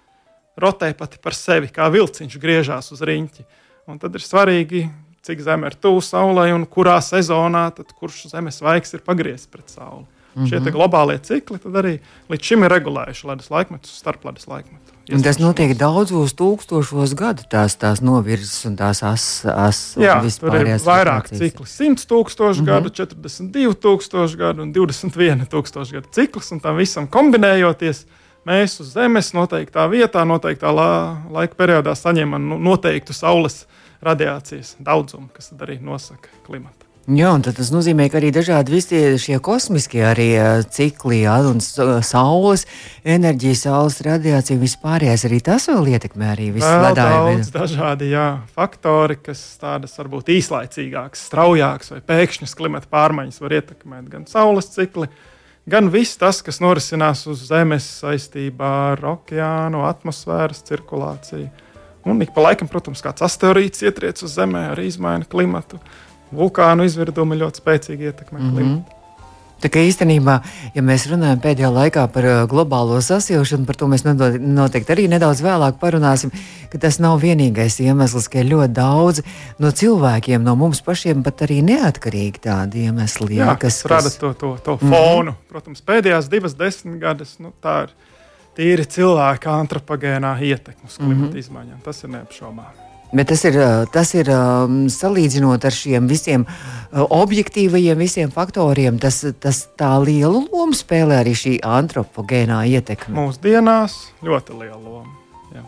rotē 0.56 0.92
pati 0.94 1.18
par 1.22 1.34
sevi, 1.34 1.68
kā 1.68 1.88
vilciņš 1.92 2.38
griežās 2.38 2.92
uz 2.92 3.00
riņķi. 3.00 3.44
Un 3.86 3.98
tad 3.98 4.14
ir 4.14 4.20
svarīgi, 4.20 4.88
cik 5.22 5.40
zeme 5.40 5.66
ir 5.66 5.74
tuvu 5.74 6.00
saulē 6.00 6.52
un 6.54 6.66
kurā 6.66 6.98
sezonā, 7.00 7.70
kurš 7.98 8.26
zemes 8.32 8.60
vaigs 8.60 8.94
ir 8.94 9.00
pagriezts 9.00 9.46
pret 9.50 9.70
sauli. 9.70 10.04
Mm 10.34 10.44
-hmm. 10.44 10.48
Šie 10.48 10.72
globālie 10.72 11.18
cikli 11.18 11.58
arī 11.58 11.98
līdz 12.30 12.42
šim 12.42 12.64
ir 12.64 12.70
regulējuši 12.70 13.28
ledus 13.28 13.50
laikmetu, 13.50 13.88
starpledus 13.88 14.46
laikmetu. 14.46 14.92
Un 15.10 15.22
tas 15.22 15.40
notiek 15.42 15.72
daudzos 15.74 16.30
tūkstošos 16.38 17.16
gadu, 17.18 17.42
tās, 17.50 17.74
tās 17.74 18.00
novirzes 18.04 18.68
un 18.68 18.76
tās 18.78 19.02
asas. 19.02 19.44
As, 19.50 19.80
Jā, 19.98 20.20
tur 20.38 20.54
ir 20.60 20.78
vairāk 20.86 21.26
cikli. 21.32 21.66
100 21.66 22.06
tūkstoši 22.06 22.62
mm 22.62 22.66
-hmm. 22.66 22.70
gadu, 22.70 22.90
42 22.90 23.74
tūkstoši 23.82 24.38
gadu 24.38 24.62
un 24.62 24.72
21 24.72 25.48
tūkstoši 25.50 25.98
gadu 25.98 26.08
cikls. 26.12 26.52
Un 26.52 26.60
tam 26.60 26.76
visam 26.76 27.08
kombinējoties, 27.08 28.04
mēs 28.46 28.80
uz 28.80 28.94
Zemes 28.94 29.32
noteiktā 29.34 29.88
vietā, 29.90 30.22
noteiktā 30.24 30.70
la, 30.74 31.18
laika 31.30 31.54
periodā 31.58 31.94
saņemam 31.98 32.48
nu, 32.48 32.58
noteiktu 32.58 33.12
saules 33.12 33.66
radiācijas 34.02 34.76
daudzumu, 34.78 35.28
kas 35.34 35.52
arī 35.58 35.80
nosaka 35.82 36.28
klimatu. 36.46 36.91
Jā, 37.10 37.32
un 37.34 37.42
tas 37.42 37.72
nozīmē, 37.74 38.04
ka 38.06 38.20
arī 38.20 38.28
dažādi 38.30 38.78
šie 39.18 39.40
kosmiskie 39.42 40.04
arī 40.06 40.28
cikli, 40.70 41.24
jā, 41.24 41.34
un 41.50 41.58
saules 41.58 42.62
enerģija, 43.02 43.56
saules 43.58 43.96
radiācija, 44.06 44.54
vispārējais 44.60 45.24
arī 45.26 45.40
tas 45.42 45.66
vēl 45.66 45.96
ietekmē 45.96 46.28
arī 46.36 46.52
visu 46.54 46.68
ledājumu. 46.68 47.40
Daudz 47.40 47.50
dažādi 47.56 48.12
jā, 48.12 48.26
faktori, 48.54 49.16
kas 49.18 49.42
tādas 49.58 49.98
varbūt 49.98 50.30
īslaicīgākas, 50.36 51.24
straujākas 51.26 51.90
vai 51.96 51.98
pēkšņas 52.12 52.54
klimata 52.60 52.86
pārmaiņas 52.94 53.42
var 53.42 53.56
ietekmēt 53.58 54.06
gan 54.12 54.28
saules 54.30 54.70
cikli, 54.70 55.10
gan 55.66 55.90
viss 55.90 56.20
tas, 56.22 56.38
kas 56.46 56.62
norisinās 56.62 57.24
uz 57.26 57.42
Zemes 57.50 57.88
saistībā 57.98 58.70
ar 58.92 59.02
okeānu, 59.16 59.82
atmosfēras 59.90 60.62
cirkulāciju. 60.70 61.50
Un 62.06 62.22
ik 62.22 62.30
pa 62.34 62.46
laikam, 62.46 62.70
protams, 62.70 63.02
kāds 63.02 63.22
asteroīds 63.26 63.82
ietriec 63.82 64.22
uz 64.22 64.38
Zemē, 64.38 64.68
arī 64.72 64.88
izmaina 64.90 65.26
klimatu. 65.26 65.82
Vulkānu 66.32 66.84
izvirdumi 66.88 67.38
ļoti 67.42 67.62
spēcīgi 67.62 68.10
ietekmē 68.10 68.38
mm 68.38 68.48
-hmm. 68.48 68.56
klimatu. 68.56 68.98
Tā 69.62 69.70
kā 69.70 69.82
īstenībā, 69.86 70.40
ja 70.74 70.82
mēs 70.82 71.04
runājam 71.06 71.38
pēdējā 71.42 71.68
laikā 71.70 72.06
par 72.10 72.26
uh, 72.26 72.38
globālo 72.50 72.98
sasilšanu, 73.04 73.66
par 73.68 73.78
to 73.78 73.86
mēs 73.86 74.02
noteikti 74.02 74.90
arī 74.94 75.04
nedaudz 75.12 75.42
vēlāk 75.44 75.78
parunāsim, 75.78 76.32
ka 76.72 76.80
tas 76.82 76.98
nav 77.02 77.20
vienīgais 77.22 77.78
iemesls, 77.84 78.26
ka 78.32 78.42
ir 78.42 78.50
ļoti 78.50 78.74
daudz 78.74 79.22
no 79.62 79.70
cilvēkiem, 79.70 80.42
no 80.42 80.56
mums 80.58 80.82
pašiem, 80.82 81.22
pat 81.22 81.44
arī 81.46 81.60
neatkarīgi 81.68 82.42
tādi 82.48 82.88
iemesli. 82.88 83.38
Jā, 83.38 83.52
jā 83.52 83.58
kas 83.62 83.84
rada 83.86 84.10
to, 84.10 84.34
to, 84.34 84.56
to 84.64 84.78
mhm. 84.80 84.90
fonu. 84.90 85.30
Mm 85.30 85.36
-hmm. 85.36 85.48
Protams, 85.48 85.82
pēdējās 85.86 86.30
divas 86.30 86.58
desmitgades 86.58 87.38
nu, 87.38 87.52
tā 87.62 87.82
ir 87.84 87.94
tīri 88.56 88.84
cilvēka 88.84 89.60
antropogēnā 89.62 90.40
ietekme 90.42 90.90
uz 90.90 90.96
klimata 90.96 91.20
mm 91.20 91.32
-hmm. 91.32 91.38
izmaiņām. 91.38 91.78
Tas 91.84 92.04
ir 92.04 92.10
neapšaubāms. 92.10 92.91
Bet 93.12 93.28
tas 93.28 93.42
ir, 93.44 93.58
tas 93.92 94.14
ir 94.16 94.28
salīdzinot 94.88 95.66
ar 95.68 95.74
šiem 95.76 96.06
visiem 96.08 96.46
objektīvajiem 96.92 98.00
visiem 98.00 98.30
faktoriem, 98.32 98.96
tas, 99.00 99.20
tas 99.40 99.66
tā 99.76 99.90
lielu 100.00 100.46
lomu 100.46 100.72
spēlē 100.76 101.18
arī 101.20 101.34
šī 101.36 101.58
antropogēnā 101.60 102.62
ietekme. 102.72 103.12
Mūsdienās 103.18 103.98
ļoti 104.24 104.56
liela 104.62 104.80
loma. 104.80 105.12
Jā. 105.52 105.66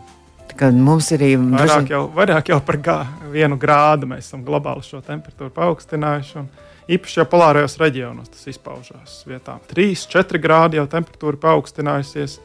Kad 0.57 0.73
mums 0.73 1.11
ir 1.13 1.21
arī 1.21 1.37
vairāk 1.37 1.93
jau, 1.93 2.01
vairāk 2.17 2.49
jau 2.49 2.59
par 2.65 2.81
gā, 2.81 2.99
vienu 3.29 3.61
grādu 3.61 4.09
mēs 4.09 4.25
esam 4.25 4.41
globāli 4.47 4.81
šo 4.87 5.03
temperatūru 5.05 5.53
paaugstinājuši. 5.53 6.47
Īpaši 6.95 7.19
jau 7.21 7.29
polārajos 7.29 7.77
reģionos 7.81 8.29
tas 8.33 8.45
izpaužās. 8.49 9.19
Vietām 9.29 9.61
3, 9.69 10.05
4 10.17 10.41
grādi 10.41 10.81
jau 10.81 10.85
temperatūra 10.89 11.41
paaugstinājusies. 11.45 12.39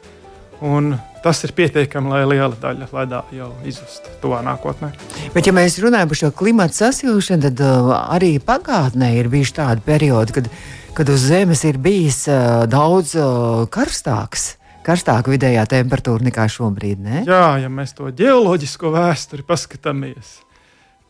Un 0.61 0.93
tas 1.23 1.39
ir 1.41 1.55
pietiekami, 1.57 2.11
lai 2.11 2.21
liela 2.29 2.53
daļa 2.61 2.87
ledā 2.93 3.21
jau 3.33 3.47
izzustu 3.65 4.11
tuvā 4.21 4.43
nākotnē. 4.45 4.91
Bet, 5.33 5.47
ja 5.49 5.53
mēs 5.57 5.79
runājam 5.81 6.11
par 6.11 6.19
šo 6.19 6.29
klimatu 6.37 6.77
sasilšanu, 6.77 7.47
tad 7.47 7.63
uh, 7.65 7.89
arī 8.13 8.35
pagātnē 8.45 9.09
ir 9.17 9.29
bijuši 9.33 9.55
tādi 9.57 9.85
periodi, 9.85 10.35
kad, 10.37 10.49
kad 10.97 11.09
uz 11.09 11.25
Zemes 11.31 11.63
ir 11.65 11.81
bijis 11.81 12.27
uh, 12.29 12.67
daudz 12.69 13.15
uh, 13.17 13.63
karstāks. 13.73 14.51
Karstāka 14.85 15.33
vidējā 15.33 15.65
temperatūra 15.69 16.25
nekā 16.25 16.45
šobrīd. 16.49 17.01
Ne? 17.05 17.23
Jā, 17.29 17.57
ja 17.61 17.69
mēs 17.69 17.93
to 17.97 18.09
geoloģisko 18.17 18.93
vēsturi 18.93 19.45
paskatāmies, 19.45 20.39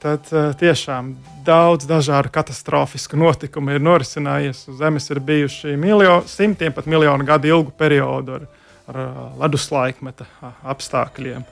tad 0.03 0.31
uh, 0.31 0.53
tiešām 0.59 1.11
daudz 1.47 1.91
dažādu 1.91 2.31
katastrofisku 2.35 3.19
notikumu 3.19 3.75
ir 3.75 3.83
norisinājies. 3.83 4.63
Uz 4.71 4.79
Zemes 4.79 5.11
ir 5.11 5.19
bijuši 5.27 5.75
miljo, 5.79 6.21
simtiem 6.31 6.75
pat 6.75 6.87
miljonu 6.87 7.27
gadu 7.27 7.51
ilgu 7.51 7.75
periodu 7.75 8.39
ar 8.39 8.49
ar 8.91 8.99
leduslaikmeta 9.41 10.27
apstākļiem. 10.73 11.47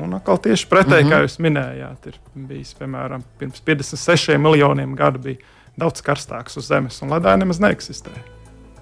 Un 0.00 0.14
atkal 0.16 0.38
tieši 0.38 0.68
pretēji, 0.70 1.04
mm 1.04 1.10
-hmm. 1.10 1.16
kā 1.16 1.24
jūs 1.26 1.38
minējāt, 1.42 2.06
ir 2.06 2.18
bijis 2.34 2.74
piemēram 2.78 3.24
pirms 3.38 3.62
56 3.66 4.38
miljoniem 4.38 4.94
gadu 4.96 5.18
bija 5.18 5.38
daudz 5.76 6.02
karstāks 6.04 6.56
uz 6.56 6.68
Zemes, 6.68 7.00
un 7.02 7.10
ledāji 7.10 7.42
nemaz 7.42 7.60
neeksistē. 7.60 8.12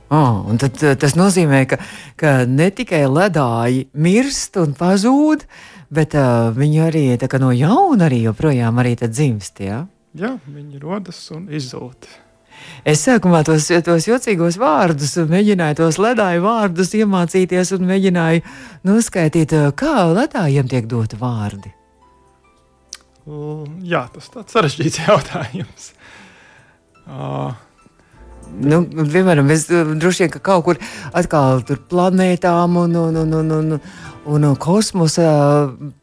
Oh, 0.09 0.47
tad, 0.57 0.79
tas 1.01 1.17
nozīmē, 1.19 1.67
ka, 1.69 1.77
ka 2.17 2.31
ne 2.49 2.71
tikai 2.73 3.03
ledāji 3.13 3.89
mirst 3.93 4.57
un 4.57 4.73
pazūd, 4.77 5.45
bet 5.93 6.17
uh, 6.17 6.49
viņi 6.57 6.81
arī 6.87 7.05
no 7.41 7.53
jauna 7.53 8.09
arī 8.09 8.23
joprojām 8.23 8.81
arī 8.81 8.97
dzimst. 8.97 9.61
Ja? 9.61 9.87
Jā, 10.17 10.39
viņi 10.47 10.81
rodas 10.81 11.21
un 11.31 11.49
izzūd. 11.53 12.09
Es 12.89 13.03
sākumā 13.07 13.43
tos, 13.47 13.67
tos 13.85 14.09
jocīgos 14.09 14.59
vārdus, 14.61 15.17
mēģināju 15.31 15.81
tos 15.83 15.99
ledāju 16.03 16.45
vārdus 16.47 16.95
iemācīties 16.99 17.75
un 17.77 17.87
mēģināju 17.91 18.45
noskaidrot, 18.89 19.57
kā 19.79 20.09
ledājiem 20.13 20.71
tiek 20.71 20.89
doti 20.91 21.21
vārdi. 21.21 21.75
Jā, 23.85 24.07
tas 24.15 24.31
ir 24.33 24.51
sarežģīts 24.55 25.03
jautājums. 25.09 25.93
Uh, 27.09 27.57
Nu, 28.49 28.81
piemēram, 28.89 29.47
mēs 29.49 29.67
droši 29.69 30.25
vien 30.25 30.31
ka 30.33 30.41
kaut 30.43 30.65
kur 30.67 30.79
atkal 31.17 31.61
tur 31.69 31.83
planētām 31.91 32.79
un, 32.81 32.95
un, 32.97 33.19
un, 33.21 33.35
un, 33.37 33.51
un, 33.53 33.75
Un 34.29 34.45
kosmosa 34.61 35.29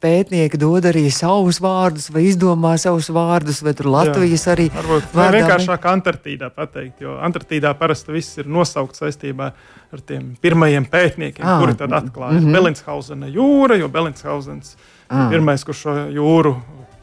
pētnieki 0.01 0.57
dod 0.57 0.87
arī 0.89 1.03
savus 1.13 1.59
vārdus, 1.61 2.07
vai 2.13 2.23
izdomā 2.25 2.71
savus 2.81 3.11
vārdus, 3.13 3.59
vai 3.61 3.75
tur 3.77 3.91
Latvijas 3.93 4.47
Jā, 4.47 4.55
arī. 4.55 4.65
Tā 4.73 5.27
ir 5.27 5.37
vienkāršāk 5.39 5.85
Antarktīdā 5.91 6.49
pateikt, 6.53 7.03
jo 7.05 7.19
Antarktīdā 7.21 7.75
parasti 7.77 8.15
viss 8.15 8.39
ir 8.41 8.49
nosaukts 8.49 9.03
saistībā 9.03 9.51
ar 9.93 10.03
tiem 10.09 10.31
pirmajiem 10.41 10.87
pētniekiem, 10.89 11.45
à, 11.45 11.59
kuri 11.61 11.77
tad 11.77 11.93
atklāja 11.93 12.39
mm 12.39 12.47
-hmm. 12.47 12.57
Belinshausena 12.57 13.29
jūra, 13.29 13.77
jo 13.77 13.89
Belinshausens 13.89 14.75
ir 15.11 15.29
pirmais, 15.29 15.63
kurš 15.63 15.85
šo 15.85 15.95
jūru 16.09 16.55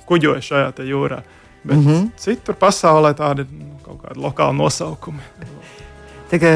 kuģoja 0.07 0.43
šajā 0.43 0.89
jūrā. 0.91 1.23
Bet 1.65 1.77
mm 1.77 1.87
-hmm. 1.87 2.11
citur 2.17 2.55
pasaulē 2.55 3.15
tādi 3.15 3.47
nu, 3.47 3.79
kaut 3.85 4.03
kādi 4.03 4.19
lokāli 4.19 4.57
nosaukumi. 4.57 5.21
Kā, 6.33 6.51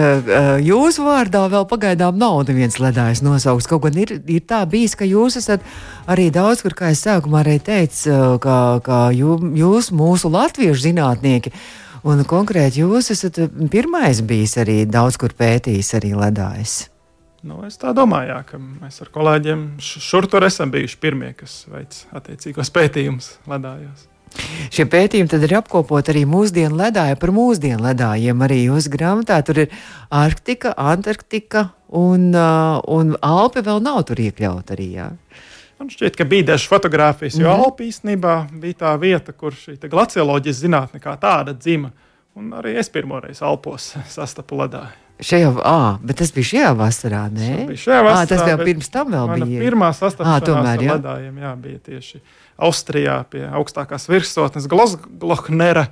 jūsu 0.65 1.05
vārdā 1.05 1.43
vēl 1.53 1.67
pagaidām 1.69 2.17
nav 2.17 2.47
neviens 2.49 2.79
ledājs 2.81 3.21
nosaukts. 3.21 3.67
Kaut 3.69 3.83
gan 3.85 3.99
ir, 4.01 4.15
ir 4.25 4.45
tā 4.49 4.63
bijis, 4.65 4.95
ka 4.97 5.05
jūs 5.05 5.37
esat 5.37 5.65
arī 6.09 6.31
daudz, 6.33 6.63
kur, 6.65 6.73
kā 6.73 6.95
es 6.95 7.03
sākumā 7.05 7.43
arī 7.43 7.59
teicu, 7.61 8.39
ka, 8.41 8.57
ka 8.87 9.03
jū, 9.13 9.37
jūs, 9.61 9.91
mūsu 9.93 10.33
latviešu 10.33 10.87
zinātnieki, 10.87 11.53
un 12.09 12.25
konkrēti 12.25 12.87
jūs 12.87 13.13
esat 13.13 13.43
pirmais 13.69 14.25
bijis 14.25 14.57
arī 14.65 14.79
daudz, 14.89 15.21
kur 15.21 15.37
pētījis 15.37 15.93
arī 16.01 16.17
ledājs. 16.17 16.87
Nu, 17.45 17.61
es 17.69 17.77
tā 17.77 17.93
domāju, 17.93 18.33
jā, 18.33 18.41
ka 18.49 18.59
mēs 18.65 19.03
ar 19.05 19.13
kolēģiem 19.13 19.69
šur 19.85 20.25
tur 20.33 20.49
esam 20.49 20.73
bijuši 20.73 21.03
pirmie, 21.05 21.35
kas 21.37 21.67
veic 21.69 22.01
attiecīgos 22.17 22.73
pētījumus 22.73 23.35
ledājos. 23.45 24.09
Šie 24.73 24.87
pētījumi 24.91 25.31
tad 25.31 25.45
ir 25.47 25.55
apkopoti 25.59 26.13
arī 26.13 26.25
mūsdienu 26.29 26.77
ledāja 26.77 27.17
par 27.21 27.33
mūsdienu 27.35 27.81
ledājiem. 27.87 28.43
Arī 28.47 28.63
jūsu 28.67 28.93
grāmatā 28.93 29.39
tur 29.47 29.63
ir 29.65 29.75
Arktika, 30.11 30.75
Antarktika 30.77 31.71
un, 31.89 32.33
uh, 32.35 32.81
un 32.93 33.15
Alpe 33.25 33.63
vēl 33.67 33.83
nav 33.85 34.03
tur 34.09 34.21
iekļaut 34.27 34.75
arī. 34.75 34.91
Jā. 34.99 35.11
Man 35.77 35.93
šķiet, 35.93 36.17
ka 36.17 36.25
bija 36.29 36.53
dažas 36.53 36.69
fotogrāfijas, 36.73 37.37
jo 37.37 37.47
mm 37.47 37.53
-hmm. 37.53 37.65
Alpa 37.65 37.83
īstenībā 37.85 38.35
bija 38.61 38.75
tā 38.85 38.99
vieta, 39.01 39.33
kur 39.33 39.53
šī 39.53 39.77
glacioloģijas 39.89 40.63
zinātne 40.65 41.01
kā 41.01 41.17
tāda 41.21 41.53
dzima. 41.53 41.91
Un 42.35 42.53
arī 42.53 42.77
es 42.77 42.89
pirmoreiz 42.89 43.43
Alpos 43.43 43.95
sastapu 44.17 44.57
ledāju. 44.57 44.93
Šajā, 45.21 45.53
ah, 45.65 45.97
bet 46.05 46.19
tas 46.21 46.33
bija 46.33 46.45
šajā 46.45 46.71
vasarā, 46.77 47.23
nē? 47.33 47.53
Tas 47.57 47.69
bija 47.69 47.81
šajā 47.81 48.01
vasarā. 48.05 48.23
À, 48.23 48.27
tas 48.29 48.43
vēl 48.45 48.65
pirms 48.65 48.91
tam 48.93 49.13
vēl 49.13 49.31
bija. 49.33 49.61
Pirmā 49.63 49.89
sastapšanās 49.97 50.67
ar 50.69 50.83
ledājiem, 50.83 51.39
jā, 51.41 51.53
bija 51.57 51.79
tieši 51.79 52.21
Austrijā 52.57 53.21
pie 53.31 53.45
augstākās 53.47 54.09
virsotnes 54.09 54.69
Glosglochnera 54.71 55.87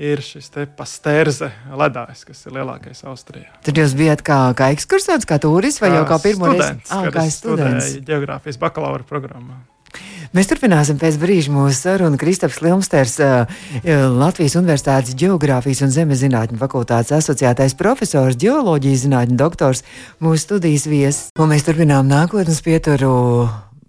ir 0.00 0.20
šis 0.24 0.52
pastērze 0.76 1.50
ledājs, 1.76 2.24
kas 2.28 2.46
ir 2.46 2.56
lielākais 2.58 3.02
Austrijā. 3.08 3.50
Tad 3.64 3.80
jūs 3.80 3.96
bijat 3.96 4.24
kā, 4.24 4.38
kā 4.56 4.70
ekskursants, 4.76 5.28
kā 5.28 5.40
turists 5.42 5.82
vai 5.82 5.92
kā 5.92 6.00
jau 6.00 6.06
kā 6.08 6.20
pirmo 6.24 6.52
reizi? 6.52 6.88
Ah, 6.92 7.08
kā 7.12 7.26
students. 7.32 7.98
Geogrāfijas 8.06 8.60
bakalaura 8.60 9.04
programmā. 9.08 9.60
Mēs 10.30 10.46
turpināsim 10.46 10.94
pēc 11.00 11.16
brīža 11.18 11.50
mūsu 11.50 11.74
sarunu. 11.74 12.18
Kristaps 12.20 12.60
Limsters, 12.62 13.16
Latvijas 13.82 14.54
Universitātes 14.60 15.16
Geogrāfijas 15.18 15.80
un 15.82 15.90
Zemes 15.90 16.20
zinātņu 16.22 16.60
fakultātes 16.60 17.10
asociētais 17.16 17.74
profesors, 17.74 18.38
geoloģijas 18.38 19.02
zinātņu 19.08 19.40
doktors, 19.40 19.82
mūsu 20.22 20.44
studijas 20.44 20.86
viesis. 20.86 21.32
Un 21.34 21.50
mēs 21.50 21.66
turpinām 21.66 22.06
nākotnes 22.06 22.62
pieturu 22.62 23.10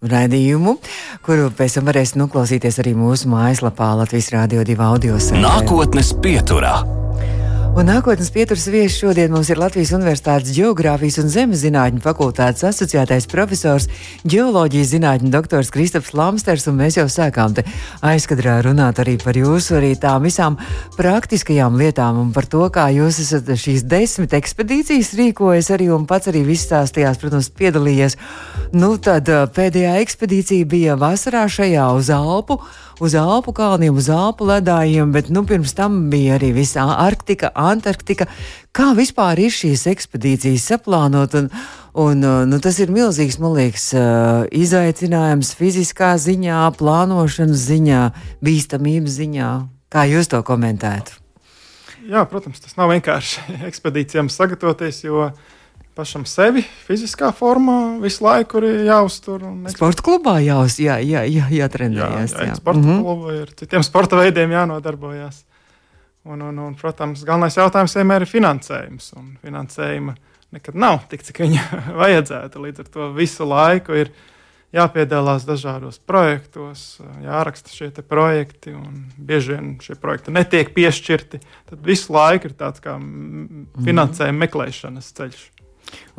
raidījumu, 0.02 0.78
kuru 1.26 1.52
pēc 1.54 1.78
tam 1.78 1.90
varēsiet 1.92 2.18
noklausīties 2.18 2.80
arī 2.82 2.96
mūsu 2.98 3.30
mājaslapā 3.30 3.92
Latvijas 4.00 4.32
Rādio 4.34 4.66
2 4.66 4.80
audio. 4.82 5.20
Nākotnes 5.38 6.16
pieturā. 6.24 6.80
Un 7.72 7.88
nākotnes 7.88 8.28
pieturas 8.36 8.66
viesis 8.68 8.98
šodien 9.00 9.32
mums 9.32 9.48
ir 9.48 9.60
Latvijas 9.62 9.94
Universitātes 9.96 10.52
Geogrāfijas 10.52 11.22
un 11.22 11.30
Zemes 11.32 11.62
zinātņu 11.64 12.02
fakultātes 12.04 12.66
asociētais 12.68 13.30
profesors, 13.32 13.88
geoloģijas 14.28 14.90
zinātņu 14.92 15.32
doktors 15.32 15.72
Kristaps 15.72 16.12
Lamsters, 16.12 16.68
mēs 16.76 17.00
jau 17.00 17.06
sākām 17.08 17.56
te 17.56 17.64
aizkadrā 18.04 18.58
runāt 18.68 19.00
arī 19.00 19.16
par 19.24 19.40
jūsu 19.40 19.78
arī 19.80 19.94
tām 19.96 20.28
visām 20.28 20.60
praktiskajām 20.98 21.80
lietām 21.80 22.20
un 22.26 22.36
par 22.36 22.50
to, 22.52 22.66
kā 22.76 22.90
jūs 22.92 23.22
esat 23.24 23.48
šīs 23.64 23.88
desmit 23.88 24.36
ekspedīcijas 24.36 25.16
rīkojis 25.22 25.72
arī 25.72 25.88
un 25.96 26.04
pats 26.12 26.28
arī 26.28 26.44
viss 26.52 26.68
tās 26.68 26.92
tajās, 26.92 27.24
protams, 27.24 27.54
piedalījies. 27.56 28.20
Nu, 28.76 28.98
tad 29.00 29.32
pēdējā 29.56 29.96
ekspedīcija 30.04 30.68
bija 30.68 31.00
vasarā 31.00 31.48
šajā 31.48 31.88
uz 31.96 32.12
Alpu 32.12 32.60
uz 33.02 33.16
Alpu 33.18 33.54
kalniem, 33.58 33.98
uz 33.98 34.10
Alpu 34.14 34.46
ledājiem, 34.46 35.12
bet 35.14 35.32
nu, 35.34 35.42
pirms 35.48 35.74
tam 35.78 36.06
bija 36.12 36.38
arī 36.38 36.52
visa 36.54 36.86
Arktika, 37.02 37.50
Antarktika. 37.58 38.28
Kā 38.76 38.92
vispār 38.98 39.42
ir 39.42 39.54
šīs 39.54 39.88
ekspedīcijas 39.90 40.68
saplānot? 40.70 41.34
Un, 41.40 41.50
un, 41.98 42.22
uh, 42.22 42.44
nu, 42.48 42.62
tas 42.64 42.78
ir 42.84 42.94
milzīgs, 42.94 43.40
man 43.42 43.58
liekas, 43.58 43.88
uh, 43.98 44.46
izaicinājums 44.54 45.56
fiziskā 45.58 46.14
ziņā, 46.22 46.62
plānošanas 46.78 47.66
ziņā, 47.72 48.04
bīstamības 48.46 49.18
ziņā. 49.18 49.50
Kā 49.92 50.06
jūs 50.08 50.30
to 50.32 50.40
komentētu? 50.46 51.18
Jā, 52.12 52.24
protams, 52.30 52.62
tas 52.62 52.78
nav 52.78 52.94
vienkārši 52.94 53.56
ekspedīcijām 53.70 54.30
sagatavoties, 54.32 55.04
jo 55.08 55.32
pašam 55.96 56.26
sevi 56.30 56.64
fiziskā 56.86 57.32
formā 57.36 57.78
visu 58.02 58.26
laiku 58.26 58.62
ir 58.64 58.86
jāuztur. 58.88 59.44
Sporta 59.74 60.06
klubā 60.06 60.38
jāuz, 60.44 60.80
jā, 60.82 60.98
jā, 61.04 61.24
jā, 61.28 61.48
jātrenējas. 61.62 62.36
Jā, 62.36 62.46
jā, 62.46 62.50
jā. 62.52 62.58
sporta 62.60 62.80
mm 62.80 62.90
-hmm. 62.90 63.04
klubu 63.04 63.32
ir 63.32 63.54
citiem 63.56 63.84
sporta 63.84 64.16
veidiem 64.16 64.52
jānodarbojas. 64.52 65.46
Un, 66.24 66.42
un, 66.42 66.60
un, 66.60 66.76
protams, 66.76 67.24
galvenais 67.26 67.58
jautājums 67.58 67.96
vienmēr 67.96 68.22
ir 68.22 68.30
finansējums. 68.30 69.14
Un 69.18 69.38
finansējuma 69.42 70.16
nekad 70.52 70.76
nav 70.76 71.00
tik, 71.10 71.24
cik 71.24 71.40
viņa 71.40 71.64
vajadzētu. 72.02 72.62
Līdz 72.62 72.80
ar 72.80 72.92
to 72.94 73.12
visu 73.16 73.48
laiku 73.48 73.98
ir 73.98 74.12
jāpiedalās 74.72 75.44
dažādos 75.48 76.00
projektos, 76.00 77.02
jāraksta 77.24 77.74
šie 77.74 77.90
projekti, 78.08 78.72
un 78.72 79.08
bieži 79.18 79.56
vien 79.56 79.74
šie 79.84 79.96
projekti 80.00 80.32
netiek 80.32 80.74
piešķirti. 80.76 81.42
Tad 81.70 81.82
visu 81.86 82.14
laiku 82.14 82.48
ir 82.48 82.54
tāds 82.54 82.80
kā 82.84 82.96
finansējuma 83.84 84.46
meklēšanas 84.46 85.12
ceļš. 85.18 85.42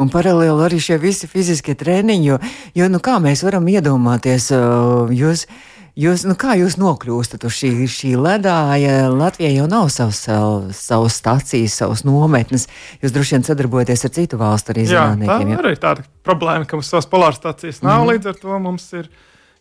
Un 0.00 0.10
paralēli 0.12 0.64
arī 0.66 0.80
šie 0.82 0.96
visi 1.02 1.28
fiziskie 1.30 1.74
treniņi, 1.78 2.26
jo, 2.30 2.38
jo 2.78 2.88
nu, 2.92 3.00
kā 3.02 3.18
mēs 3.22 3.44
varam 3.46 3.68
iedomāties, 3.70 4.48
jūs, 5.12 5.44
jūs, 5.98 6.24
nu, 6.28 6.36
kā 6.38 6.56
jūs 6.60 6.78
nokļūstat 6.80 7.44
uz 7.48 7.58
šī, 7.58 7.72
šī 7.90 8.12
ledāja? 8.20 9.10
Latvija 9.12 9.52
jau 9.52 9.66
nav 9.70 9.90
savas, 9.94 10.22
savas 10.78 11.18
stācijas, 11.20 11.76
savas 11.82 12.06
nometnes. 12.08 12.68
Jūs 13.04 13.14
droši 13.14 13.36
vien 13.36 13.44
sadarbojaties 13.50 14.08
ar 14.08 14.14
citu 14.16 14.40
valstu 14.40 14.74
arī 14.74 14.86
zinātniekiem. 14.90 15.52
Jā, 15.52 15.58
tā 15.60 15.66
arī 15.66 15.82
tāda 15.82 16.06
problēma, 16.26 16.68
ka 16.68 16.80
mums 16.80 16.90
savas 16.94 17.10
polāras 17.10 17.42
stācijas 17.42 17.82
nav, 17.82 18.00
mm 18.00 18.08
-hmm. 18.08 18.12
līdz 18.14 18.32
ar 18.32 18.40
to 18.40 18.58
mums 18.58 18.88
ir 18.92 19.12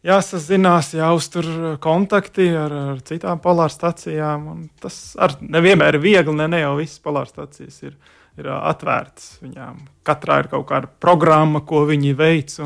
jāsazinās, 0.07 0.93
jāuztur 0.97 1.77
kontakti 1.81 2.49
ar, 2.57 2.73
ar 2.93 3.03
citām 3.05 3.41
polāru 3.43 3.73
stācijām. 3.73 4.69
Tas 4.81 5.15
arī 5.19 5.51
nevienmēr 5.57 5.95
ir 5.95 6.01
viegli, 6.01 6.35
ne, 6.35 6.47
ne 6.47 6.63
jau 6.63 6.75
visas 6.79 6.99
polāru 7.03 7.29
stācijas 7.29 7.83
ir 7.83 7.97
ir 8.39 8.49
atvērtas. 8.53 9.35
Viņām 9.43 9.85
katrā 10.07 10.41
ir 10.43 10.51
kaut 10.51 10.67
kāda 10.71 10.89
programma, 11.01 11.63
ko 11.65 11.85
viņi 11.89 12.15
veic. 12.17 12.57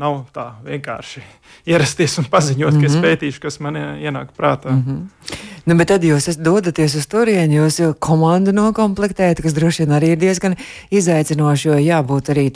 Nav 0.00 0.22
tā 0.32 0.46
vienkārši 0.64 1.20
ierasties 1.72 2.16
un 2.22 2.28
paziņot, 2.32 2.72
mm 2.72 2.76
-hmm. 2.76 2.80
ka 2.80 2.86
es 2.86 2.94
mhm. 2.96 3.04
pētīšu, 3.04 3.40
kas 3.40 3.60
man 3.60 3.76
ienāk 3.76 4.32
prātā. 4.38 4.72
Mm 4.72 4.84
-hmm. 4.86 5.36
nu, 5.66 5.76
bet 5.76 5.88
tad 5.88 6.04
jūs 6.04 6.38
dodaties 6.40 6.94
uz 6.94 7.06
turieni, 7.06 7.58
jūs 7.58 7.80
jau 7.82 7.94
komandu 7.98 8.52
noklāpējat, 8.52 9.42
kas 9.42 9.54
droši 9.54 9.84
vien 9.84 9.92
arī 9.98 10.08
ir 10.12 10.18
diezgan 10.18 10.56
izaicinoši, 10.90 11.68
jo 11.68 11.74
jābūt 11.74 12.32
arī 12.32 12.50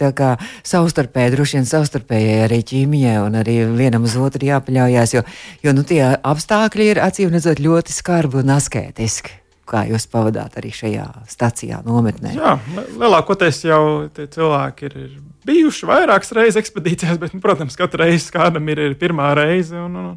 savstarpēji, 0.63 1.31
droši 1.31 1.57
vien 1.57 1.67
savstarpēji 1.67 2.45
arī 2.49 2.63
ķīmijai 2.63 3.27
un 3.27 3.35
arī 3.35 3.77
vienam 3.77 4.03
uz 4.03 4.17
otru 4.17 4.47
jāpaļaujas, 4.47 5.15
jo, 5.15 5.23
jo 5.63 5.73
nu, 5.73 5.83
tie 5.83 6.17
apstākļi 6.23 6.83
ir 6.91 6.99
acīm 6.99 7.31
redzot 7.31 7.61
ļoti 7.61 7.93
skarbi 7.93 8.37
un 8.37 8.51
asketiski 8.51 9.44
kā 9.69 9.85
jūs 9.89 10.07
pavadāt 10.11 10.59
arī 10.61 10.73
šajā 10.75 11.07
stacijā, 11.31 11.81
nometnē? 11.87 12.35
Jā, 12.37 12.59
lielākoties 13.01 13.63
jau 13.67 13.85
tie 14.15 14.29
cilvēki 14.31 14.91
ir, 14.91 15.01
ir 15.07 15.17
bijuši 15.49 15.89
vairākas 15.91 16.35
reizes 16.37 16.61
ekspedīcijās, 16.63 17.19
bet, 17.23 17.35
nu, 17.37 17.43
protams, 17.45 17.77
katru 17.79 18.05
reizi 18.05 18.33
kādam 18.35 18.69
ir, 18.73 18.83
ir 18.91 18.97
pirmā 19.01 19.33
reize. 19.39 19.77
Un, 19.81 19.99
un, 20.03 20.15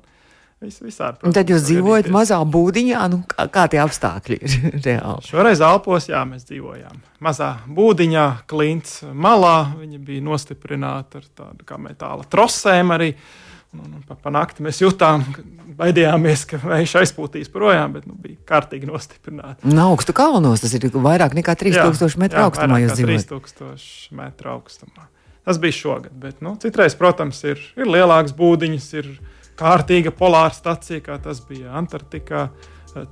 Vis, 0.57 0.79
visādi, 0.81 1.19
protams, 1.19 1.29
un 1.29 1.33
tad 1.37 1.51
jūs 1.53 1.67
dzīvojat 1.67 2.07
mazā 2.09 2.39
būdiņā, 2.41 3.01
nu, 3.13 3.19
kā, 3.29 3.43
kā 3.53 3.67
tie 3.69 3.77
apstākļi 3.77 4.37
ir 4.41 4.55
reāli? 4.87 5.27
Šoreiz 5.29 5.61
Alpos, 5.61 6.07
jā, 6.09 6.23
mēs 6.25 6.47
dzīvojām 6.49 6.97
mazā 7.21 7.51
būdiņā, 7.77 8.23
klints 8.49 9.03
malā. 9.13 9.75
Viņa 9.77 10.01
bija 10.07 10.25
nostiprināta 10.25 11.21
ar 11.21 11.27
tādu 11.29 11.61
kā 11.61 11.77
metāla 11.77 12.25
trosēm 12.25 12.95
arī. 12.97 13.11
Uh, 13.13 13.46
Un, 13.75 13.97
un 13.97 14.03
pa, 14.07 14.15
pa 14.15 14.31
nakti 14.31 14.63
mēs 14.63 14.79
jutām, 14.79 15.25
ka 15.35 15.43
baidījāmies, 15.77 16.45
ka 16.49 16.59
vējš 16.61 16.95
aizpūtīs 17.01 17.51
projām, 17.53 17.97
bet 17.97 18.07
nu, 18.07 18.15
bija 18.21 18.39
kārtīgi 18.47 18.87
nostiprināti. 18.89 19.67
No 19.67 19.91
augstu 19.91 20.15
kalnos 20.17 20.63
tas 20.63 20.73
ir 20.77 20.87
vairāk 20.93 21.35
nekā 21.37 21.57
3000 21.59 22.21
metru 22.23 22.41
jā, 22.41 22.47
augstumā. 22.47 22.79
Jā, 22.81 22.95
3000 22.95 24.17
metru 24.17 24.53
augstumā. 24.55 25.09
Tas 25.47 25.59
bija 25.63 25.75
šogad, 25.75 26.15
bet 26.19 26.41
nu, 26.43 26.55
citreiz, 26.59 26.95
protams, 26.99 27.43
ir, 27.47 27.61
ir 27.79 27.87
lielāks 27.87 28.33
būdiņas, 28.35 28.87
ir 28.99 29.11
kārtīga 29.59 30.11
polāra 30.15 30.51
stacija, 30.55 31.03
kā 31.05 31.19
tas 31.23 31.39
bija 31.47 31.75
Antarktikā. 31.79 32.47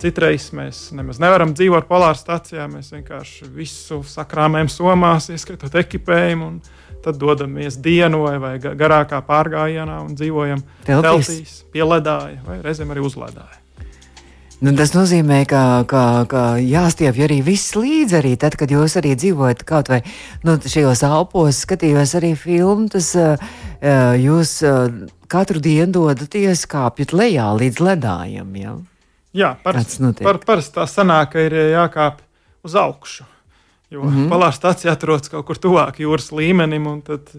Citreiz 0.02 0.48
mēs 0.56 0.88
nemaz 0.98 1.20
nevaram 1.22 1.52
dzīvot 1.54 1.86
polāra 1.86 2.18
stacijā. 2.18 2.66
Mēs 2.72 2.90
vienkārši 2.96 3.46
visu 3.54 4.00
sakrāmējam 4.10 4.72
somās, 4.72 5.30
ieskaitot 5.30 5.76
ekipējumu. 5.84 6.48
Un, 6.48 6.85
tad 7.06 7.20
dodamies 7.22 7.78
dienu 7.82 8.24
vai, 8.26 8.56
garākā 8.62 9.22
pārgājienā 9.28 10.00
un 10.06 10.18
dzīvojam 10.18 10.64
teltīs, 10.88 11.30
teltīs 11.30 11.60
pie 11.74 11.86
ledāja 11.86 12.42
vai 12.48 12.60
reizēm 12.66 12.92
arī 12.96 13.06
uz 13.06 13.18
ledāja. 13.20 13.62
Nu, 14.64 14.72
tas 14.72 14.94
nozīmē, 14.96 15.42
ka, 15.50 15.84
ka, 15.90 16.02
ka 16.32 16.44
jāstiepj 16.64 17.26
arī 17.26 17.42
viss 17.44 17.76
līdzi. 17.76 18.16
Arī 18.22 18.32
tad, 18.40 18.56
kad 18.58 18.72
jūs 18.72 18.96
arī 19.02 19.12
dzīvojat 19.20 19.66
kaut 19.68 19.92
vai 19.92 20.00
nu, 20.48 20.56
šajos 20.58 21.04
alpos, 21.06 21.60
skatījos 21.66 22.16
arī 22.18 22.32
filmu, 22.40 22.88
tas 22.94 23.12
jūs 24.22 24.56
katru 25.32 25.62
dienu 25.62 25.92
dodaties 26.00 26.64
kāpjat 26.72 27.14
lejā 27.14 27.52
līdz 27.60 27.84
ledājam. 27.84 28.56
Ja? 28.62 28.74
Jā, 29.36 29.54
parasti 29.60 30.14
par, 30.24 30.40
par 30.48 30.64
tā 30.64 30.88
sanāk, 30.88 31.36
ka 31.36 31.44
ir 31.44 31.60
jākāp 31.76 32.24
uz 32.66 32.80
augšu. 32.80 33.28
Jo 33.90 34.02
mm 34.04 34.10
-hmm. 34.10 34.30
polāra 34.30 34.52
stācija 34.52 34.92
atrodas 34.92 35.30
kaut 35.30 35.46
kur 35.46 35.58
tuvāk 35.62 36.00
jūras 36.02 36.32
līmenim, 36.34 36.88
un 36.88 37.02
tad, 37.02 37.30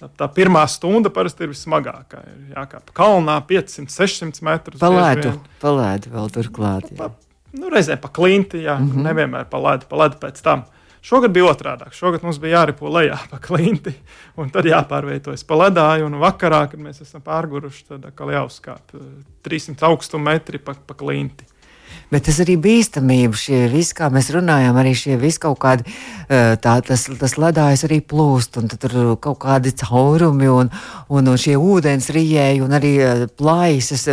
tā, 0.00 0.08
tā 0.18 0.28
pirmā 0.34 0.66
stunda 0.68 1.10
parasti 1.10 1.44
ir 1.44 1.50
vismagākā. 1.50 2.22
Ir 2.30 2.54
jākāp 2.54 2.92
kalnā 2.94 3.40
500, 3.46 3.90
600 3.90 4.42
metrus. 4.42 4.80
Palētu, 4.80 5.32
palētu 5.60 6.10
vēl 6.10 6.30
turklāt. 6.30 6.96
Pa, 6.96 7.10
nu, 7.52 7.68
reizē 7.68 7.96
pa 7.96 8.08
klinti, 8.08 8.62
jā, 8.62 8.78
mm 8.78 8.90
-hmm. 8.90 9.02
nevienmēr 9.02 9.44
pa 9.50 9.58
ledu, 9.58 9.86
pa 9.88 9.96
ledu 9.96 10.16
pēc 10.20 10.42
tam. 10.42 10.64
Šogad 11.06 11.30
bija 11.30 11.44
otrādi. 11.44 11.84
Šogad 11.94 12.22
mums 12.22 12.38
bija 12.38 12.60
jāripo 12.60 12.88
lejā 12.90 13.18
pa 13.30 13.38
klinti, 13.38 13.92
un 14.40 14.50
tad 14.50 14.64
jāpārvietojas 14.64 15.44
pa 15.46 15.54
ledāju. 15.54 16.06
Un 16.06 16.14
vakarā, 16.22 16.70
kad 16.70 16.80
mēs 16.80 17.02
esam 17.02 17.22
pārguruši, 17.22 17.84
tad 17.88 18.04
atkal 18.04 18.32
jāuzkāp 18.34 18.96
300 19.42 19.86
augstu 19.86 20.18
metri 20.18 20.58
pa, 20.58 20.74
pa 20.86 20.94
klinti. 20.94 21.44
Bet 22.06 22.28
tas 22.28 22.36
arī 22.38 22.54
bīstamība, 22.62 23.34
šie 23.34 23.64
visi, 23.72 23.94
kā 23.98 24.06
mēs 24.14 24.28
runājām, 24.34 24.76
arī 24.78 24.92
šie 24.94 25.16
visi 25.18 25.40
kaut 25.42 25.58
kādi, 25.64 25.82
tā, 26.28 26.74
tas, 26.86 27.06
tas 27.18 27.34
ledājs 27.34 27.82
arī 27.88 27.98
plūst, 27.98 28.60
un 28.60 28.70
tur 28.70 28.92
kaut 29.22 29.40
kādi 29.42 29.72
caurumi, 29.80 30.46
un, 30.46 30.70
un, 31.10 31.30
un 31.32 31.40
šie 31.40 31.56
ūdens 31.58 32.06
rijēji, 32.14 32.62
un 32.62 32.76
arī 32.78 32.92
plaisas. 33.34 34.06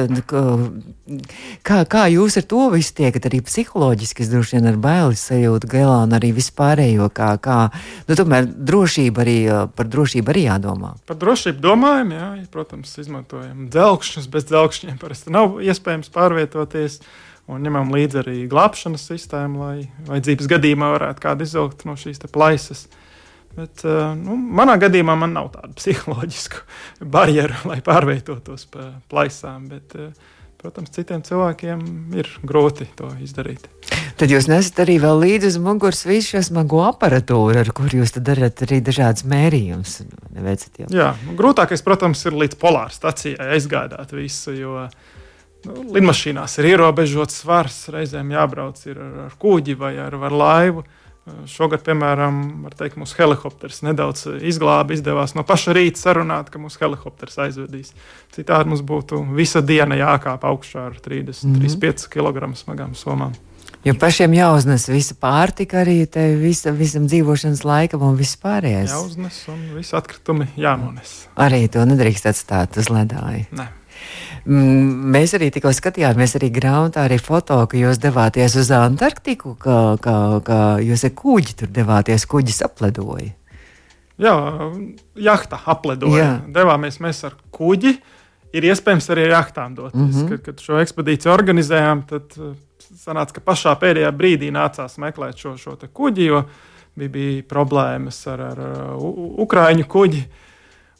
Kā, 1.68 1.84
kā 1.86 2.06
jūs 2.10 2.40
ar 2.40 2.48
to 2.50 2.64
visu 2.74 2.96
tiekat, 2.98 3.28
arī 3.30 3.44
psiholoģiski, 3.46 4.24
es 4.26 4.32
droši 4.32 4.58
vien 4.58 4.72
ar 4.72 4.80
bailes 4.82 5.22
sajūtu 5.30 5.70
gailā, 5.70 6.00
un 6.08 6.16
arī 6.18 6.32
vispārējo, 6.34 7.12
kā, 7.14 7.36
kā, 7.44 7.58
nu, 8.08 8.18
tomēr 8.18 8.48
drošība 8.48 9.22
arī, 9.22 9.36
par 9.78 9.92
drošību 9.92 10.34
arī 10.34 10.48
jādomā. 10.48 10.96
Par 11.10 11.20
drošību 11.22 11.62
domājam, 11.62 12.16
jā, 12.18 12.32
protams, 12.56 12.96
izmantojam 13.04 13.68
dzelkšņus, 13.70 14.32
bez 14.34 14.50
dzelkšņiem 14.50 14.98
parasti 15.04 15.36
nav 15.36 15.60
iespējams 15.62 16.10
pārvietoties 16.16 17.04
un 17.52 17.64
ņemam 17.64 17.92
līdzi 17.94 18.20
arī 18.24 18.36
glābšanas 18.52 19.08
sistēmu, 19.10 19.64
lai 19.64 19.88
vajadzības 20.08 20.50
gadījumā 20.56 20.92
varētu 20.96 21.24
kādu 21.24 21.48
izvilkt 21.48 21.88
no 21.88 21.98
šīs 22.00 22.24
plaisas. 22.32 22.88
Bet, 23.54 23.84
eh, 23.86 24.14
nu, 24.18 24.38
manā 24.38 24.80
gadījumā 24.82 25.18
man 25.20 25.36
nav 25.36 25.52
tādu 25.54 25.76
psiholoģisku 25.82 26.64
barjeru, 27.14 27.60
lai 27.70 27.82
pārvietotos 27.86 28.66
pa 28.72 28.94
plaisām. 29.12 29.68
Bet, 29.70 29.94
eh, 30.00 30.40
protams, 30.64 30.94
citiem 30.96 31.22
cilvēkiem 31.26 31.84
ir 32.16 32.30
grūti 32.48 32.88
to 32.98 33.12
izdarīt. 33.22 33.68
Tad 34.18 34.32
jūs 34.32 34.48
nesat 34.48 34.80
arī 34.86 34.96
līdzi 35.02 35.50
uz 35.52 35.58
muguras 35.60 36.06
visu 36.08 36.38
šo 36.38 36.44
smago 36.48 36.80
aparatūru, 36.86 37.60
ar 37.60 37.72
kur 37.76 37.92
jūs 37.92 38.14
darat 38.24 38.62
arī 38.64 38.80
dažādas 38.86 39.26
mērījumus. 39.28 39.98
Jā, 40.94 41.10
grūtākais, 41.36 41.84
protams, 41.84 42.22
ir 42.30 42.38
līdz 42.40 42.56
polāra 42.62 42.94
stacijai 42.94 43.58
aizgādāt 43.58 44.14
visu. 44.16 44.54
Jo, 44.56 44.86
uh, 44.86 45.20
Nu, 45.64 45.86
lidmašīnās 45.96 46.58
ir 46.60 46.74
ierobežots 46.74 47.40
svars, 47.44 47.86
reizēm 47.94 48.34
jābrauc 48.36 48.82
ar, 48.92 49.00
ar 49.28 49.38
kuģi 49.40 49.78
vai 49.80 49.96
ar, 50.02 50.18
ar 50.28 50.36
laivu. 50.36 50.84
Šogad, 51.48 51.80
piemēram, 51.86 52.66
teikt, 52.76 52.98
mūsu 53.00 53.16
helikopters 53.16 53.80
nedaudz 53.88 54.26
izglāba. 54.44 54.92
Izdevās 54.92 55.38
no 55.38 55.46
paša 55.48 55.72
rīta 55.78 56.02
sarunāt, 56.02 56.50
ka 56.52 56.60
mūsu 56.60 56.82
helikopters 56.82 57.40
aizvedīs. 57.46 57.94
Citādi 58.36 58.74
mums 58.74 58.84
būtu 58.84 59.22
visa 59.38 59.62
diena 59.64 59.96
jākāp 59.96 60.44
augšā 60.50 60.90
ar 60.90 61.00
30, 61.00 61.46
mm 61.48 61.56
-hmm. 61.56 61.64
35 61.64 62.10
kg 62.12 62.52
smagām 62.60 62.92
somām. 62.92 63.32
Jo 63.84 63.94
pašiem 64.00 64.32
jāuznes 64.32 64.86
visa 64.88 65.16
pārtika, 65.20 65.82
arī 65.84 66.08
visa, 66.40 66.72
visam 66.72 67.08
dzīvošanas 67.08 67.64
laikam 67.68 68.02
un 68.02 68.16
viss 68.16 68.38
pārējais. 68.40 68.92
Jāuznes 68.92 69.40
un 69.52 69.64
visi 69.76 69.96
atkritumi 69.96 70.48
jānones. 70.56 71.28
Arī 71.36 71.68
to 71.68 71.84
nedrīkst 71.86 72.30
atstāt 72.32 72.78
uz 72.78 72.88
ledāju. 72.88 73.46
Ne. 73.52 73.68
Mm, 74.46 75.12
mēs 75.14 75.36
arī 75.38 75.48
tikko 75.56 75.72
skatījāmies, 75.76 76.36
arī 76.40 76.50
grāmatā, 76.52 77.06
arī 77.08 77.20
foto, 77.22 77.62
ka 77.70 77.80
jūs 77.80 78.02
devāties 78.04 78.58
uz 78.60 78.72
Antarktiku, 78.76 79.56
ka, 79.60 79.78
ka, 80.04 80.18
ka 80.44 80.60
jūs 80.84 81.06
ar 81.08 81.14
kuģi 81.16 81.56
tur 81.62 81.72
devāties, 81.72 82.28
kuģis 82.28 82.60
apledoja. 82.68 83.32
Jā, 84.22 84.36
jahta 85.18 85.60
apledoja. 85.66 86.20
Jā. 86.20 86.34
Devāmies 86.60 87.00
mēs 87.04 87.24
ar 87.28 87.38
kuģi. 87.56 87.96
Ir 88.54 88.68
iespējams 88.70 89.08
arī 89.10 89.24
ar 89.26 89.40
jahtām 89.40 89.74
doties. 89.74 89.98
Mm 89.98 90.12
-hmm. 90.12 90.30
kad, 90.30 90.44
kad 90.46 90.60
šo 90.62 90.78
ekspedīciju 90.78 91.32
organizējām, 91.34 92.04
tad 92.10 92.36
uh, 92.38 92.54
sanāca, 93.00 93.34
ka 93.34 93.42
pašā 93.42 93.74
pēdējā 93.82 94.12
brīdī 94.14 94.52
nācās 94.54 95.00
meklēt 95.02 95.40
šo, 95.42 95.56
šo 95.58 95.76
kuģi, 95.94 96.26
jo 96.26 96.44
bija, 96.96 97.10
bija 97.10 97.44
problēmas 97.50 98.28
ar, 98.28 98.42
ar 98.42 98.60
Ukrāņu 99.44 99.88
kuģi. 99.90 100.24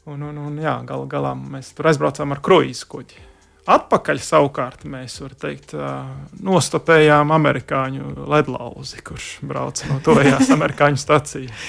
Un, 0.04 0.20
un, 0.20 0.36
un 0.36 0.56
jā, 0.60 0.74
gal 0.84 1.06
galā 1.08 1.32
mēs 1.38 1.70
tur 1.72 1.88
aizbraucām 1.88 2.34
ar 2.34 2.42
kruīzu 2.44 2.88
kuģi. 2.92 3.22
Atpakaļ 3.64 4.18
savukārt 4.20 4.82
mēs 4.84 5.16
teikt, 5.40 5.72
nostopējām 6.44 7.32
amerikāņu 7.32 8.26
ledlauzi, 8.28 9.00
kurš 9.00 9.28
brauca 9.40 9.88
no 9.88 9.96
tojās 10.04 10.50
amerikāņu 10.56 11.00
stācijas. 11.00 11.64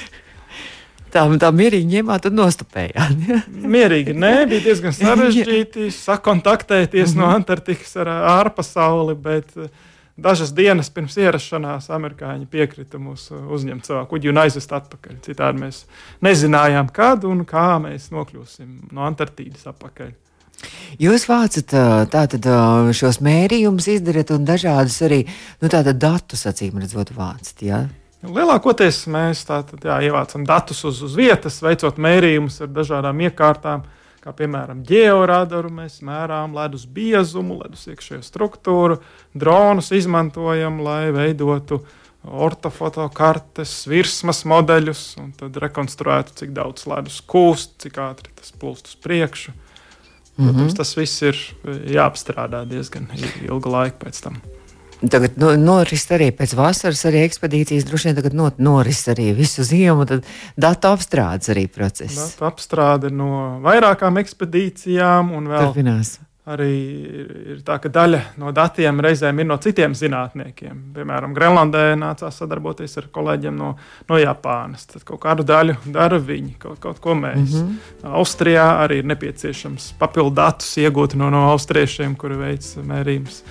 Tā, 1.16 1.24
tā 1.40 1.52
mierīgi 1.56 1.88
ņēmāt 1.94 2.28
un 2.28 2.36
nostupējāt. 2.42 3.22
Ja? 3.30 3.40
Mierīgi, 3.48 4.12
nē, 4.20 4.34
bija 4.52 4.66
diezgan 4.68 4.96
sarežģīti 5.00 5.88
sakontaktēties 5.96 7.14
mm 7.14 7.16
-hmm. 7.16 7.22
no 7.22 7.30
mhm. 7.30 7.36
Antarktikas 7.40 7.96
ar 8.04 8.12
ārpasauli, 8.42 9.16
bet 9.16 9.56
uh, 9.56 9.72
dažas 10.18 10.54
dienas 10.56 10.90
pirms 10.94 11.18
ierašanās 11.20 11.90
amerikāņi 11.94 12.48
piekrita 12.52 13.00
mūs 13.02 13.28
uzņemt 13.32 13.88
savā 13.88 14.06
kuģī 14.10 14.32
un 14.32 14.42
aizvest 14.46 14.76
atpakaļ. 14.76 15.18
Citādi 15.26 15.64
mēs 15.66 15.82
nezinājām, 16.26 16.92
kad 16.96 17.28
un 17.28 17.44
kā 17.48 17.76
mēs 17.84 18.12
nokļūsim 18.16 18.94
no 18.96 19.06
Antarktīdas 19.08 19.68
atpakaļ. 19.74 20.14
Jūs 21.02 21.26
vācat 21.28 21.74
tātad 22.14 22.48
šos 22.96 23.20
mērījumus, 23.26 23.90
izdarat 23.92 24.32
un 24.32 24.48
dažādus 24.48 25.02
arī 25.06 25.26
nu, 25.62 25.70
datus, 25.70 26.46
acīm 26.48 26.80
redzot, 26.80 27.12
vācat. 27.16 27.62
Ja? 27.66 27.82
Lielākoties 28.26 29.04
mēs 29.12 29.44
tātad, 29.46 29.84
jā, 29.86 30.00
ievācam 30.08 30.46
datus 30.48 30.80
uz, 30.88 31.02
uz 31.06 31.18
vietas, 31.18 31.60
veicot 31.62 32.00
mērījumus 32.02 32.62
ar 32.64 32.72
dažādām 32.74 33.20
iekārtām. 33.28 33.84
Kā 34.26 34.32
piemēram 34.34 34.80
georadaru, 34.82 35.70
mēs 35.70 36.00
mērām 36.02 36.56
ledus 36.58 36.88
biezumu, 36.90 37.60
ledus 37.60 37.84
iekšējo 37.92 38.24
struktūru, 38.26 38.96
dronus 39.38 39.92
izmantojam, 39.94 40.80
lai 40.82 41.12
veidotu 41.14 41.84
ortofoto 42.26 43.06
kartes, 43.14 43.84
virsmas 43.86 44.42
modeļus, 44.50 45.04
un 45.22 45.30
tad 45.38 45.60
rekonstruētu, 45.62 46.34
cik 46.42 46.56
daudz 46.58 46.88
ledus 46.90 47.20
kūst, 47.22 47.78
cik 47.86 48.02
ātri 48.02 48.34
tas 48.34 48.50
plūst 48.58 48.90
uz 48.90 48.98
priekšu. 49.06 49.54
Protams, 50.36 50.56
mm 50.56 50.64
-hmm. 50.64 50.76
tas 50.82 50.98
viss 50.98 51.22
ir 51.22 51.38
jāapstrādā 51.94 52.66
diezgan 52.66 53.06
ilgu 53.46 53.70
laiku 53.70 54.08
pēc 54.08 54.24
tam. 54.24 54.42
Tagad 55.04 55.36
nu, 55.42 55.52
noris 55.60 56.06
arī 56.16 56.30
pēc 56.36 56.56
vasaras, 56.56 57.04
arī 57.10 57.26
ekspedīcijas 57.26 57.88
droši 57.88 58.10
vien 58.10 58.20
tagad 58.20 58.36
not, 58.38 58.62
noris 58.64 59.02
arī 59.12 59.32
visu 59.36 59.66
ziemu, 59.68 60.06
tad 60.08 60.28
datu 60.56 60.94
apstrādes 60.96 61.52
arī 61.52 61.68
process. 61.72 62.16
Datu 62.16 62.48
apstrāde 62.48 63.12
no 63.12 63.60
vairākām 63.66 64.22
ekspedīcijām 64.24 65.36
un 65.36 65.52
vēl. 65.52 65.68
Turpinās. 65.68 66.16
Arī 66.46 66.74
ir 67.56 67.62
tā, 67.66 67.80
ka 67.82 67.90
daļa 67.90 68.20
no 68.38 68.52
datiem 68.54 69.00
reizēm 69.02 69.40
ir 69.42 69.48
no 69.50 69.56
citiem 69.58 69.96
zinātniekiem. 69.98 70.84
Piemēram, 70.94 71.34
Grenlandē 71.34 71.88
nācās 71.98 72.38
sadarboties 72.38 72.94
ar 73.02 73.08
kolēģiem 73.14 73.56
no, 73.58 73.72
no 74.06 74.20
Japānas. 74.22 74.86
Tad 74.92 75.08
kaut 75.10 75.24
kādu 75.26 75.42
daļu 75.50 75.80
dara 75.90 76.22
viņi, 76.22 76.54
kaut, 76.62 76.78
kaut 76.84 77.02
ko 77.02 77.18
mēs. 77.18 77.50
Mm 77.50 77.66
-hmm. 77.66 78.14
Austrijā 78.22 78.68
arī 78.86 79.02
ir 79.02 79.10
nepieciešams 79.10 79.96
papildu 79.98 80.38
datus 80.38 80.78
iegūt 80.78 81.18
no, 81.18 81.32
no 81.34 81.48
austriešiem, 81.50 82.14
kuri 82.16 82.38
veic 82.38 82.76
mērījumus 82.78 83.42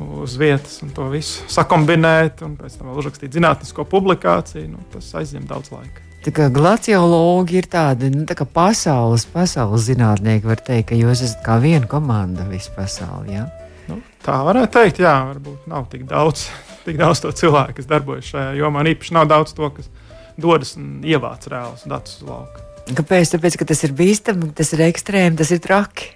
uz 0.00 0.36
vietas 0.36 0.78
un 0.84 0.92
to 0.94 1.08
visu 1.12 1.44
sakombinēt, 1.52 2.42
un 2.46 2.56
pēc 2.58 2.78
tam 2.78 2.90
vēl 2.90 3.02
uzrakstīt 3.02 3.36
zinātnisko 3.36 3.84
publikāciju. 3.90 4.70
Nu, 4.72 4.82
tas 4.92 5.10
aizņem 5.18 5.46
daudz 5.50 5.72
laika. 5.74 6.04
Glaciologi 6.22 7.58
ir 7.58 7.66
tādi 7.70 8.12
nu, 8.12 8.22
tā 8.28 8.46
pasaules, 8.46 9.24
pasaules 9.26 9.88
zinātnieki, 9.88 10.46
var 10.46 10.62
teikt, 10.62 10.92
ka 10.92 10.98
jūs 10.98 11.24
esat 11.26 11.42
kā 11.46 11.58
viena 11.62 11.88
komanda 11.90 12.46
visā 12.46 12.70
pasaulē. 12.76 13.34
Ja? 13.34 13.48
Nu, 13.88 13.98
tā 14.22 14.38
varētu 14.46 14.76
teikt, 14.78 15.02
jā, 15.02 15.16
varbūt 15.32 15.66
nav 15.70 15.88
tik 15.90 16.06
daudz, 16.10 16.46
tik 16.86 17.00
daudz 17.00 17.24
to 17.24 17.34
cilvēku, 17.42 17.80
kas 17.80 17.90
darbojas 17.90 18.30
šajā 18.30 18.56
jomā. 18.60 18.86
Īpaši 18.94 19.18
nav 19.18 19.28
daudz 19.34 19.56
to, 19.58 19.72
kas 19.74 19.90
dodas 20.38 20.76
un 20.78 21.02
ievāc 21.02 21.50
reālus 21.50 21.84
datus 21.90 22.22
uz 22.22 22.30
lauka. 22.30 22.68
Kāpēc? 22.92 23.34
Tāpēc, 23.34 23.58
ka 23.58 23.66
tas 23.74 23.82
ir 23.86 23.94
bīstami, 23.98 24.54
tas 24.58 24.72
ir 24.74 24.86
ekstrēmi, 24.88 25.38
tas 25.38 25.50
ir 25.54 25.62
traki. 25.62 26.12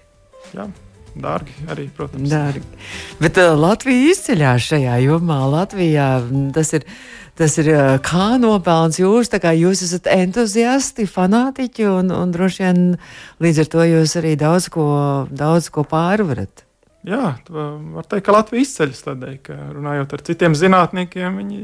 Jā 0.55 0.71
dārgi 1.22 1.55
arī, 1.72 1.87
protams. 1.96 2.31
Dārgi. 2.31 2.64
Bet 3.20 3.38
uh, 3.42 3.55
Latvija 3.59 4.12
izceļās 4.12 4.70
šajā 4.72 4.96
jomā. 5.07 5.42
Latvijā 5.52 6.11
mm, 6.24 6.50
tas 6.57 6.74
ir. 6.79 6.88
Tas 7.37 7.52
ir 7.61 7.66
uh, 7.68 7.98
kā 8.00 8.38
nopelns 8.40 8.96
jūs, 8.96 9.29
tā 9.29 9.37
kā 9.42 9.50
jūs 9.52 9.83
esat 9.85 10.07
entuziasti, 10.09 11.05
fanātiķi, 11.05 11.85
un, 11.85 12.09
un 12.09 12.31
droši 12.33 12.62
vien 12.62 12.79
līdz 13.44 13.61
ar 13.61 13.68
to 13.74 13.85
jūs 13.85 14.14
arī 14.16 14.31
daudz 14.40 14.70
ko, 14.72 14.87
daudz 15.29 15.68
ko 15.68 15.85
pārvarat. 15.85 16.64
Jā, 17.07 17.37
var 17.52 18.09
teikt, 18.09 18.24
ka 18.26 18.35
Latvija 18.35 18.64
izceļas 18.64 19.05
tādēļ, 19.05 19.35
ka 19.44 19.57
runājot 19.76 20.16
ar 20.16 20.24
citiem 20.26 20.57
zinātniekiem, 20.59 21.37
viņi 21.38 21.61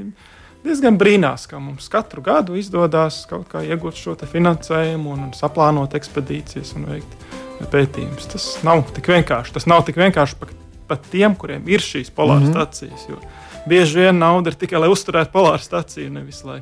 diezgan 0.62 0.98
brīnās, 1.00 1.48
ka 1.50 1.58
mums 1.58 1.88
katru 1.90 2.22
gadu 2.22 2.54
izdodas 2.60 3.24
kaut 3.30 3.48
kā 3.50 3.64
iegūt 3.66 3.98
šo 3.98 4.14
finansējumu 4.20 5.16
un 5.16 5.32
saplānot 5.34 5.96
ekspedīcijas 5.98 6.76
un 6.78 6.86
veikt 6.92 7.16
pētījums. 7.70 8.28
Tas 8.32 8.48
nav 8.66 8.84
tik 8.94 9.10
vienkārši. 9.12 9.54
Tas 9.56 9.68
nav 9.70 9.84
tik 9.86 9.98
vienkārši 10.00 10.38
pat, 10.40 10.52
pat 10.90 11.08
tiem, 11.12 11.36
kuriem 11.38 11.66
ir 11.70 11.84
šīs 11.84 12.12
polāras 12.14 12.48
mm 12.48 12.54
-hmm. 12.54 12.58
stācijas. 12.58 13.06
Bieži 13.68 13.98
vien 14.00 14.18
nauda 14.18 14.50
ir 14.50 14.58
tikai 14.58 14.80
lai 14.82 14.90
uzturētu 14.90 15.30
polāru 15.32 15.62
stāciju, 15.62 16.10
nevis 16.10 16.44
lai 16.44 16.60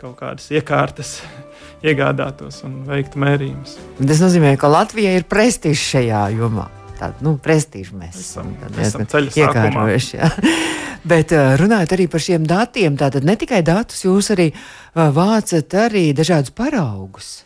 kaut 0.00 0.16
kādas 0.20 0.50
iekārtas 0.50 1.22
iegādātos 1.88 2.64
un 2.64 2.84
veiktu 2.88 3.18
mērījumus. 3.18 3.76
Tas 3.98 4.20
nozīmē, 4.20 4.56
ka 4.56 4.68
Latvija 4.68 5.16
ir 5.16 5.24
prestižs 5.24 5.90
šajā 5.94 6.28
jomā. 6.38 6.68
Tāda 6.98 7.26
nu, 7.26 7.34
prestiža 7.42 7.96
mēs 7.98 8.20
esam. 8.20 8.54
Esam 8.78 9.06
iekārojuši. 9.10 10.20
Bet 11.10 11.34
runājot 11.60 11.90
arī 11.92 12.06
par 12.08 12.22
šiem 12.24 12.46
datiem, 12.48 12.94
tātad 12.96 13.26
ne 13.28 13.34
tikai 13.36 13.60
datus, 13.66 14.04
jūs 14.06 14.30
arī 14.32 14.46
vācat 14.94 15.74
arī 15.84 16.06
dažādus 16.16 16.54
paraugus. 16.56 17.42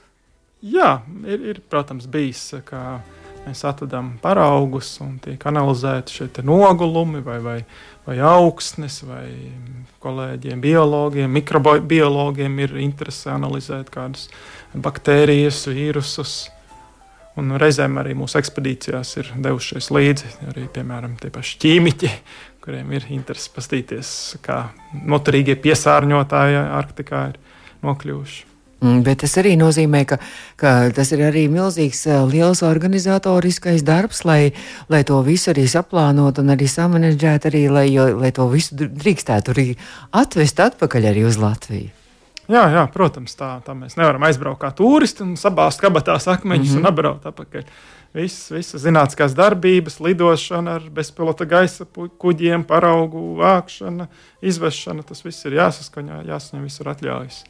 Jā, 0.59 1.03
ir, 1.23 1.43
ir 1.53 1.61
protams, 1.71 2.09
bijis, 2.11 2.43
ka 2.67 2.99
mēs 3.45 3.61
atradām 3.69 4.17
paraugus 4.23 4.91
un 5.05 5.17
tiek 5.23 5.45
analizēti 5.47 6.17
šie 6.17 6.43
nogulumi 6.43 7.23
vai, 7.23 7.39
vai, 7.45 7.59
vai 8.07 8.17
augsnes, 8.27 9.05
vai 9.07 9.29
kolēģiem, 10.03 10.61
biologiem, 10.61 11.31
mikrobiologiem 11.39 12.59
ir 12.65 12.75
interese 12.83 13.31
analizēt 13.31 13.93
kādas 13.95 14.27
baktērijas, 14.75 15.63
vīrusus. 15.71 16.37
Un 17.39 17.55
reizēm 17.55 18.01
arī 18.03 18.17
mūsu 18.19 18.41
ekspedīcijās 18.41 19.15
ir 19.21 19.31
devušies 19.39 19.93
līdzi 19.95 20.33
arī, 20.51 20.67
piemēram, 20.75 21.15
tie 21.23 21.31
paši 21.31 21.61
ķīmiķi, 21.63 22.13
kuriem 22.67 22.91
ir 22.99 23.07
interese 23.15 23.55
paskatīties, 23.55 24.11
kā 24.43 24.65
noturīgie 25.07 25.55
piesārņotāji 25.63 26.59
Arktikā 26.83 27.25
ir 27.31 27.41
nokļuvuši. 27.87 28.48
Mm, 28.79 29.01
bet 29.03 29.25
tas 29.25 29.33
arī 29.41 29.57
nozīmē, 29.59 30.05
ka, 30.07 30.21
ka 30.57 30.73
tas 30.95 31.11
ir 31.11 31.25
arī 31.27 31.49
milzīgs, 31.51 32.05
eh, 32.07 32.21
liels 32.31 32.63
organizatoriskais 32.63 33.83
darbs, 33.83 34.23
lai, 34.25 34.53
lai 34.89 35.03
to 35.03 35.19
visu 35.27 35.51
arī 35.51 35.67
saplānot 35.67 36.39
un 36.39 36.55
arī 36.55 36.69
samanģēt, 36.71 37.49
arī, 37.51 37.65
lai, 37.75 37.89
lai 38.15 38.31
to 38.31 38.47
visu 38.53 38.79
drīkstētu 38.79 39.55
arī 39.57 39.69
atvest 40.15 40.63
atpakaļ 40.63 41.11
arī 41.11 41.27
uz 41.27 41.41
Latviju. 41.43 41.91
Jā, 42.49 42.63
jā, 42.73 42.87
protams, 42.89 43.35
tā, 43.37 43.59
tā 43.67 43.75
mēs 43.77 43.99
nevaram 43.99 44.23
aizbraukt 44.25 44.63
kā 44.63 44.71
turisti 44.73 45.21
un 45.27 45.35
sabāzt 45.37 45.83
kabatās 45.83 46.31
akmeņus 46.33 46.71
mm 46.71 46.75
-hmm. 46.75 46.81
un 46.81 46.87
apbraukt 46.87 47.27
atpakaļ. 47.27 47.65
Viss, 48.15 48.51
visas 48.51 48.83
zinātniskās 48.83 49.35
darbības, 49.37 49.99
lidošana 50.01 50.79
ar 50.79 50.87
bezpilota 50.91 51.45
gaisa 51.45 51.85
kuģiem, 52.19 52.65
paraugu 52.65 53.37
vākšana, 53.37 54.07
izvešana, 54.41 55.03
tas 55.03 55.25
viss 55.25 55.45
ir 55.45 55.53
jāsaskaņo, 55.53 56.23
jāsaņem 56.25 56.63
visur 56.63 56.89
atļaujas. 56.89 57.45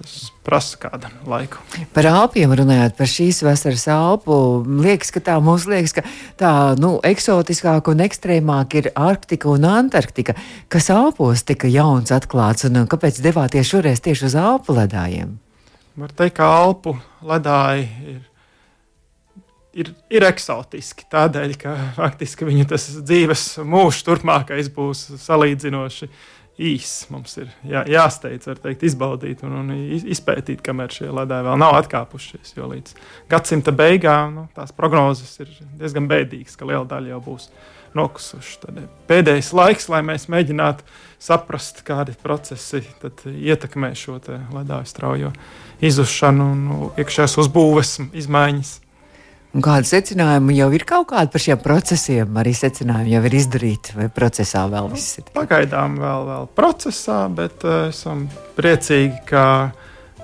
Tas 0.00 0.30
prasa 0.40 0.78
kādu 0.80 1.10
laiku. 1.28 1.60
Par 1.92 2.06
Alpiem 2.08 2.54
runājot, 2.56 2.94
par 2.96 3.08
šīs 3.10 3.42
vasaras 3.44 3.84
Alpu, 3.92 4.32
liekas, 4.80 5.10
ka 5.12 5.20
tā 5.26 5.34
mums 5.44 5.66
liekas, 5.68 5.92
ka 5.98 6.04
tā 6.40 6.52
nu, 6.80 6.94
eksotiskāk 7.04 7.90
un 7.92 8.00
ekstrēmāk 8.06 8.78
ir 8.80 8.88
Arktika 8.96 9.50
un 9.52 9.68
Antarktika. 9.68 10.32
Kas 10.72 10.88
Alpos 10.94 11.44
tika 11.44 11.68
jauns 11.68 12.14
atklāts 12.16 12.64
un 12.70 12.86
kāpēc 12.88 13.20
devāties 13.20 13.68
šoreiz 13.74 14.00
tieši 14.00 14.30
uz 14.30 14.38
Alpu 14.40 14.78
ledājiem? 14.78 15.36
Var 16.00 16.16
teikt, 16.16 16.38
ka 16.40 16.48
Alpu 16.62 16.96
ledāji 17.20 17.84
ir 18.14 18.20
ir, 19.76 19.92
ir 20.10 20.26
eksotiski. 20.26 21.06
Tādēļ, 21.12 21.54
ka 21.60 21.76
faktiski 21.98 22.48
viņu 22.48 22.66
dzīves 22.72 23.44
mūžs 23.68 24.02
turpmākais 24.06 24.70
būs 24.74 25.10
salīdzinoši 25.22 26.10
īss. 26.60 27.06
Mums 27.12 27.36
ir 27.40 27.50
jā, 27.66 27.82
jāsteidz, 27.88 28.48
var 28.50 28.60
teikt, 28.62 28.84
izbaudīt 28.88 29.44
un, 29.46 29.56
un 29.62 29.74
izpētīt, 29.98 30.62
kamēr 30.66 30.92
šie 30.94 31.08
ledāji 31.08 31.46
vēl 31.48 31.60
nav 31.60 31.78
atkāpušies. 31.80 32.54
Jo 32.58 32.70
līdz 32.70 32.96
gadsimta 33.30 33.74
beigām 33.76 34.36
nu, 34.36 34.46
tās 34.56 34.74
prognozes 34.76 35.32
ir 35.42 35.52
diezgan 35.80 36.08
bēdīgas, 36.10 36.58
ka 36.60 36.68
liela 36.68 36.86
daļa 36.88 37.14
jau 37.14 37.22
būs 37.30 37.48
nokusuši. 37.96 38.58
Tad 38.62 38.82
pēdējais 39.10 39.50
laiks, 39.56 39.88
lai 39.90 40.02
mēs 40.06 40.28
mēģinātu 40.30 40.86
saprast, 41.20 41.82
kādi 41.86 42.14
procesi 42.22 42.84
ietekmē 43.26 43.92
šo 43.98 44.20
ledāju 44.20 44.86
straujo 44.88 45.32
izušanu 45.84 46.46
un 46.52 46.62
nu, 46.68 46.92
iekšējās 47.00 47.38
uzbūves 47.40 47.96
izmaiņas. 48.20 48.76
Un 49.50 49.64
kādi 49.66 49.88
secinājumi 49.88 50.54
jau 50.60 50.68
ir 50.76 50.84
kaut 50.86 51.08
kādi 51.10 51.32
par 51.32 51.42
šiem 51.42 51.58
procesiem? 51.62 52.36
Arī 52.38 52.52
secinājumi 52.54 53.16
jau 53.16 53.22
ir 53.26 53.34
izdarīti, 53.34 53.96
vai 53.98 54.06
procesā 54.14 54.62
vēl 54.70 54.90
viss 54.92 55.18
ir? 55.18 55.26
Pagaidām 55.34 55.96
vēl, 55.98 56.26
vēl 56.28 56.46
procesā, 56.54 57.24
bet 57.34 57.66
uh, 57.66 57.88
esam 57.90 58.28
priecīgi, 58.54 59.24
ka 59.26 59.44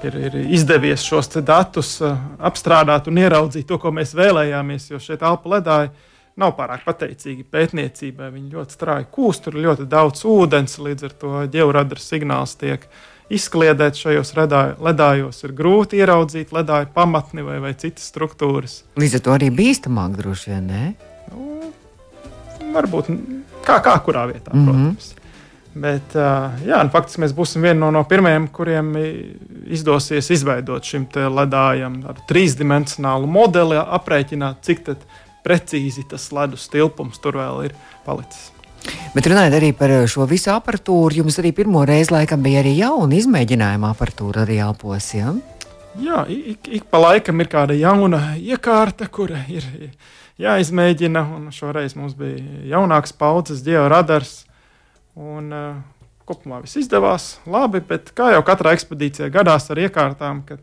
ir, 0.07 0.19
ir 0.29 0.37
izdevies 0.45 1.03
šos 1.03 1.33
datus 1.43 1.97
uh, 2.07 2.15
apstrādāt 2.47 3.11
un 3.11 3.19
ieraudzīt 3.25 3.67
to, 3.67 3.81
ko 3.83 3.91
mēs 3.95 4.15
vēlējāmies. 4.15 4.93
Jo 4.93 5.03
šeit 5.03 5.27
Alpa 5.27 5.57
ledāji 5.57 5.91
nav 6.39 6.55
pārāk 6.55 6.87
pateicīgi 6.87 7.49
pētniecībai. 7.51 8.31
Viņi 8.31 8.55
ļoti 8.55 8.79
strauji 8.79 9.11
kūst, 9.11 9.43
tur 9.49 9.59
ir 9.59 9.67
ļoti 9.67 9.89
daudz 9.91 10.23
ūdens, 10.29 10.79
līdz 10.87 11.11
ar 11.11 11.19
to 11.19 11.35
ģeoradara 11.51 12.03
signāls 12.03 12.55
tiek 12.61 12.87
izdarīts 12.87 13.15
izkliedēt 13.33 13.99
šajos 13.99 14.33
ledājos. 14.37 15.43
Ir 15.45 15.55
grūti 15.57 16.01
ieraudzīt 16.01 16.55
ledāju 16.55 16.91
pamatni 16.95 17.45
vai, 17.47 17.59
vai 17.62 17.75
citas 17.79 18.09
struktūras. 18.12 18.81
Līdz 19.01 19.19
ar 19.19 19.25
to 19.27 19.35
arī 19.35 19.51
bīstamāk 19.55 20.17
droši 20.21 20.53
vien, 20.53 20.71
ne? 20.71 20.95
Nu, 21.33 21.73
varbūt 22.77 23.11
kā, 23.67 23.81
kā 23.83 23.97
kurā 24.07 24.27
vietā, 24.31 24.55
mm 24.55 24.61
-hmm. 24.61 24.67
protams. 24.67 25.15
Bet, 25.77 26.15
jā, 26.65 26.79
nu, 26.85 26.89
faktiski 26.89 27.21
mēs 27.21 27.35
būsim 27.37 27.61
viena 27.61 27.81
no, 27.81 27.91
no 27.91 28.05
pirmajiem, 28.09 28.49
kuriem 28.49 28.95
izdosies 29.67 30.31
izveidot 30.31 30.85
šim 30.85 31.05
ledājam 31.12 31.99
tādu 32.03 32.25
trīsdimensionālu 32.31 33.27
modeli, 33.27 33.77
aprēķināt, 33.77 34.62
cik 34.62 34.85
precīzi 35.45 36.09
tas 36.09 36.33
ledus 36.33 36.69
tilpums 36.69 37.19
tur 37.19 37.37
vēl 37.37 37.65
ir 37.69 37.75
palicis. 38.07 38.56
Bet 39.14 39.29
runājot 39.31 39.57
arī 39.59 39.72
par 39.77 39.92
šo 40.11 40.27
visu 40.29 40.53
aparatūru, 40.55 41.22
jums 41.22 41.38
arī 41.40 41.53
pirmo 41.57 41.85
reizi 41.88 42.12
laikam 42.14 42.44
bija 42.44 42.61
arī 42.62 42.77
jauna 42.79 43.16
izmēģinājuma 43.16 43.92
aparatūra 43.94 44.44
arī 44.44 44.61
elpos. 44.66 45.09
Ja? 45.16 45.35
Jā, 45.96 46.22
ik, 46.29 46.68
ik 46.68 46.87
pa 46.92 47.01
laikam 47.01 47.40
ir 47.40 47.49
kāda 47.53 47.77
jauna 47.79 48.22
iekārta, 48.37 49.09
kura 49.09 49.40
ir 49.49 49.64
jāizmēģina. 50.42 51.25
Šoreiz 51.57 51.96
mums 51.96 52.16
bija 52.18 52.66
jaunāks 52.77 53.16
paudzes 53.16 53.64
georadars. 53.64 54.42
Un, 55.16 55.49
uh, 55.49 55.77
kopumā 56.27 56.61
viss 56.64 56.79
izdevās 56.81 57.37
labi, 57.49 57.81
bet 57.87 58.11
kā 58.16 58.33
jau 58.35 58.42
katrā 58.46 58.75
ekspedīcijā 58.77 59.31
gadās 59.33 59.70
ar 59.70 59.81
iekārtām, 59.87 60.42
kad 60.49 60.61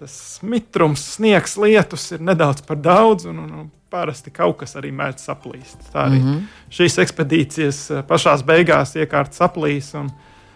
tas 0.00 0.14
mitrums, 0.42 1.04
sniegs, 1.16 1.58
lietus 1.60 2.08
ir 2.16 2.24
nedaudz 2.24 2.64
par 2.66 2.80
daudz. 2.82 3.28
Un, 3.30 3.42
un, 3.44 3.70
parasti 3.92 4.32
kaut 4.34 4.58
kas 4.62 4.76
arī 4.80 4.92
mēdz 4.96 5.26
saplīst. 5.28 5.88
Tā 5.92 6.06
arī 6.08 6.18
mm 6.20 6.28
-hmm. 6.28 6.42
šīs 6.78 6.98
ekspedīcijas 7.04 7.80
eh, 7.90 8.04
pašā 8.08 8.36
beigās 8.46 8.96
iekārta 8.96 9.36
saplīs. 9.44 9.92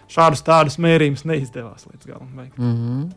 Šādus 0.07 0.41
tādus 0.41 0.77
mērījumus 0.79 1.25
neizdevās 1.27 1.83
līdz 1.85 2.05
galam. 2.07 2.29
Mm 2.57 2.75
-hmm. 2.75 3.09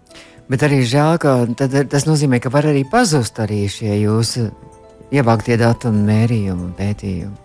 Bet 0.49 0.63
arī 0.63 0.81
žēl, 0.83 1.19
ka 1.19 1.47
tas 1.89 2.07
nozīmē, 2.07 2.41
ka 2.41 2.51
var 2.51 2.65
arī 2.65 2.85
pazust 2.91 3.39
arī 3.39 3.69
šie 3.69 4.01
jūsu 4.03 4.51
ievāktie 5.13 5.57
dati 5.57 5.87
un 5.89 6.07
mērījumi 6.07 6.73
pētījumi. 6.79 7.37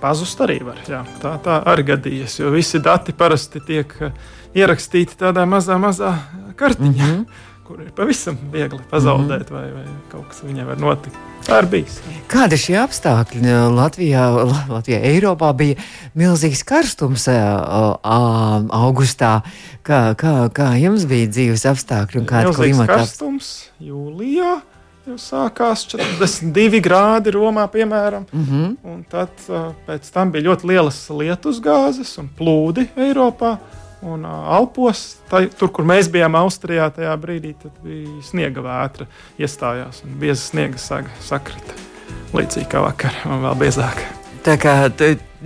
Pazust 0.00 0.40
arī 0.40 0.62
var. 0.64 0.78
Jā. 0.88 1.04
Tā, 1.22 1.38
tā 1.42 1.62
arī 1.64 1.82
gadījies, 1.82 2.38
jo 2.38 2.50
visi 2.50 2.78
dati 2.78 3.12
parasti 3.12 3.60
tiek 3.60 3.94
eh, 4.00 4.12
ierakstīti 4.54 5.18
tādā 5.18 5.46
mazā, 5.46 5.78
mazā 5.78 6.18
kartiņā. 6.56 7.06
Mm 7.06 7.18
-hmm 7.18 7.26
kur 7.72 7.80
ir 7.80 7.92
pavisam 7.96 8.36
viegli 8.52 8.80
pazaudēt, 8.90 9.50
mm 9.50 9.56
-hmm. 9.56 9.72
vai, 9.72 9.72
vai 9.72 10.10
kaut 10.12 10.28
kas 10.28 10.42
viņai 10.44 10.66
var 10.66 10.80
notikt. 10.80 11.16
Tā 11.46 11.58
ir 11.62 11.68
bijis. 11.72 11.98
Kādi 12.32 12.56
ir 12.56 12.62
šie 12.62 12.76
apstākļi? 12.80 13.40
Latvijā, 13.76 14.24
Latvijā 14.76 15.00
Eiropā 15.10 15.50
bija 15.56 15.76
milzīgs 16.18 16.62
karstums 16.68 17.26
augustā. 18.02 19.32
Kā, 19.84 20.00
kā, 20.18 20.34
kā 20.54 20.68
jums 20.80 21.04
bija 21.10 21.30
dzīves 21.32 21.66
apstākļi 21.72 22.22
un 22.22 22.28
kāda 22.30 22.54
klimata? 22.56 23.00
Karstums 23.02 23.48
jūlijā 23.82 24.60
jau 25.08 25.18
sākās 25.18 25.82
42 25.90 26.80
grādi 26.82 27.32
Romā, 27.34 27.66
piemēram. 27.68 28.26
Mm 28.32 28.44
-hmm. 28.48 28.76
Un 28.84 29.04
tad 29.10 29.30
pēc 29.86 30.12
tam 30.12 30.30
bija 30.32 30.50
ļoti 30.50 30.68
lielas 30.70 31.08
lietusgāzes 31.10 32.18
un 32.18 32.30
plūdi 32.38 32.86
Eiropā. 32.96 33.56
Un 34.02 34.24
Alpos, 34.26 35.02
tai, 35.30 35.44
tur, 35.58 35.70
kur 35.70 35.86
mēs 35.86 36.08
bijām 36.10 36.34
Austrijā, 36.40 36.88
tajā 36.90 37.12
brīdī 37.22 37.52
bija 37.84 38.16
sniega 38.26 38.64
vētra, 38.64 39.06
iestājās 39.38 40.02
un 40.02 40.16
bieza 40.18 40.40
sniega 40.42 40.80
saga 40.82 41.12
sakrita. 41.22 41.76
Līdzīgi 42.34 42.66
kā 42.72 42.82
vakar, 42.82 43.14
un 43.30 43.44
vēl 43.44 43.60
biezāk. 43.60 44.02
Tā 44.42 44.56
kā 44.58 44.74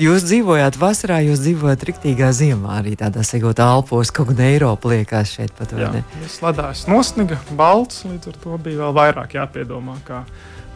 jūs 0.01 0.25
dzīvojāt 0.25 0.79
vasarā, 0.81 1.19
jūs 1.27 1.43
dzīvojat 1.45 1.85
riktīgā 1.91 2.31
ziemā, 2.33 2.79
arī 2.81 2.95
tādā 2.97 3.25
segotā 3.29 3.67
Alpos, 3.75 4.13
kaut 4.15 4.31
kāda 4.31 4.47
Eiropa 4.49 4.95
liekas 4.95 5.35
šeit 5.37 5.53
pat. 5.59 5.75
Jā, 5.77 5.91
tas 6.15 6.39
ledājs 6.47 6.87
nosniga, 6.89 7.37
balts, 7.59 8.07
līdz 8.09 8.33
ar 8.33 8.41
to 8.41 8.57
bija 8.65 8.87
vēl 8.87 8.97
vairāk 8.97 9.37
jāpiedomā, 9.37 9.99
kā 10.07 10.23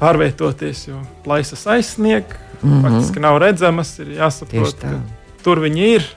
pārvietoties, 0.02 0.86
jo 0.90 1.00
plaisas 1.24 1.64
aizsnieg, 1.68 2.28
mm 2.60 2.68
-hmm. 2.68 2.82
faktiski 2.84 3.24
nav 3.24 3.40
redzamas, 3.40 3.98
ir 3.98 4.16
jāsaprot, 4.20 4.80
ka 4.80 5.00
tur 5.44 5.64
viņi 5.64 5.94
ir 5.96 6.08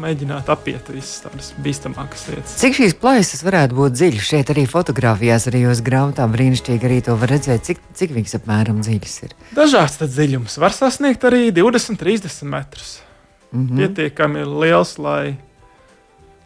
mēģināt 0.00 0.50
apiet 0.52 0.88
visas 0.92 1.22
tādas 1.24 1.52
bīstamākas 1.64 2.26
lietas. 2.30 2.56
Cik 2.60 2.76
šīs 2.78 2.96
plaisas 3.00 3.44
varētu 3.46 3.78
būt 3.78 3.96
dziļas? 3.98 4.26
Šeit 4.28 4.52
arī 4.54 4.66
fotografijās, 4.70 5.48
arī 5.50 5.64
uz 5.70 5.80
grāmatām 5.84 6.34
brīnišķīgi 6.34 6.88
arī 6.88 7.00
to 7.06 7.16
var 7.20 7.34
redzēt, 7.34 7.64
cik, 7.68 7.80
cik 7.94 8.12
viņas 8.16 8.38
apmēram 8.40 8.82
dziļas 8.84 9.16
ir. 9.26 9.34
Dažāds 9.56 9.98
dziļums 10.02 10.58
var 10.62 10.76
sasniegt 10.76 11.24
arī 11.28 11.48
20, 11.54 12.00
30 12.00 12.50
metrus. 12.50 12.98
Mm 13.52 13.66
-hmm. 13.66 13.76
Pietiekami 13.76 14.44
liels, 14.44 14.98
lai, 14.98 15.36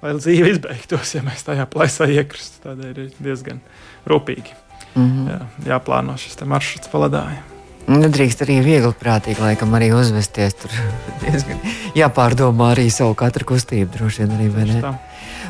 lai 0.02 0.14
dzīve 0.14 0.54
izbeigtos, 0.54 1.14
ja 1.14 1.22
mēs 1.22 1.44
tajā 1.44 1.66
plaisā 1.66 2.08
iekristu. 2.08 2.68
Tādēļ 2.68 2.98
ir 3.04 3.12
diezgan 3.18 3.60
rūpīgi 4.06 4.68
mm 4.94 5.06
-hmm. 5.06 5.30
jā, 5.30 5.40
jāplāno 5.74 6.16
šis 6.16 6.40
maršruts 6.44 6.88
pa 6.88 6.98
ledājiem. 6.98 7.57
Nedrīkst 7.88 8.42
arī 8.44 8.58
viegli 8.60 8.90
prātīgi, 9.00 9.40
laikam, 9.40 9.72
arī 9.72 9.88
uzvesties. 9.96 10.56
Tur 10.60 10.72
diezgan 11.22 11.62
jāpārdomā 11.96 12.74
arī 12.74 12.90
savu 12.92 13.14
katru 13.16 13.46
kustību, 13.48 13.88
droši 13.94 14.26
vien 14.26 14.34
arī. 14.36 14.80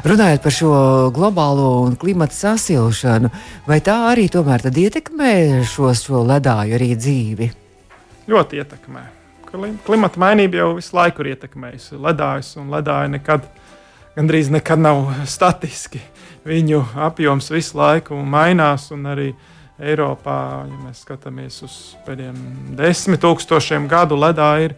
Runājot 0.07 0.45
par 0.45 0.55
šo 0.55 0.73
globālo 1.15 1.67
un 1.83 1.97
klimata 1.99 2.37
sasilšanu, 2.37 3.33
vai 3.67 3.81
tā 3.83 3.97
arī 4.13 4.29
tomēr 4.31 4.69
ietekmē 4.71 5.33
šo, 5.67 5.91
šo 5.99 6.23
ledāju 6.29 6.79
arī 6.79 6.93
dzīvi? 6.95 7.51
Ļoti 8.31 8.63
ietekmē. 8.63 9.05
Klimata 9.83 10.23
mainība 10.23 10.61
jau 10.61 10.71
visu 10.79 10.95
laiku 10.95 11.25
ir 11.25 11.33
ietekmējusi 11.35 11.99
ledājus, 11.99 12.55
un 12.61 12.71
ledāji 12.71 13.17
nekad, 13.17 13.51
gandrīz 14.15 14.53
nekad 14.55 14.87
nav 14.87 15.09
statiski. 15.27 16.05
Viņu 16.47 16.85
apjoms 17.09 17.51
visu 17.51 17.81
laiku 17.81 18.21
mainās, 18.23 18.93
un 18.95 19.09
arī 19.11 19.33
uh, 19.33 19.55
Eiropā, 19.79 20.39
ja 20.67 20.79
mēs 20.83 21.05
skatāmies 21.05 21.61
uz 21.63 21.75
pēdējiem 22.07 22.39
desmit 22.79 23.23
tūkstošiem 23.23 23.87
gadu, 23.91 24.19
ledā 24.19 24.51
ir 24.65 24.75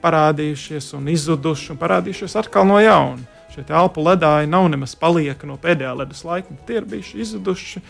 parādījušies 0.00 0.94
un 0.96 1.10
izzuduši 1.12 1.74
un 1.74 1.80
parādījušies 1.80 2.38
atkal 2.40 2.64
no 2.68 2.78
jauna. 2.80 3.26
Šie 3.50 3.66
alpu 3.74 4.04
ledāji 4.06 4.48
nav 4.48 4.68
nemaz 4.72 4.94
palieka 4.96 5.48
no 5.48 5.58
pēdējā 5.60 5.92
ledus 5.98 6.22
laika, 6.24 6.54
tie 6.68 6.78
ir 6.80 6.88
bijuši 6.88 7.20
izzuduši 7.24 7.82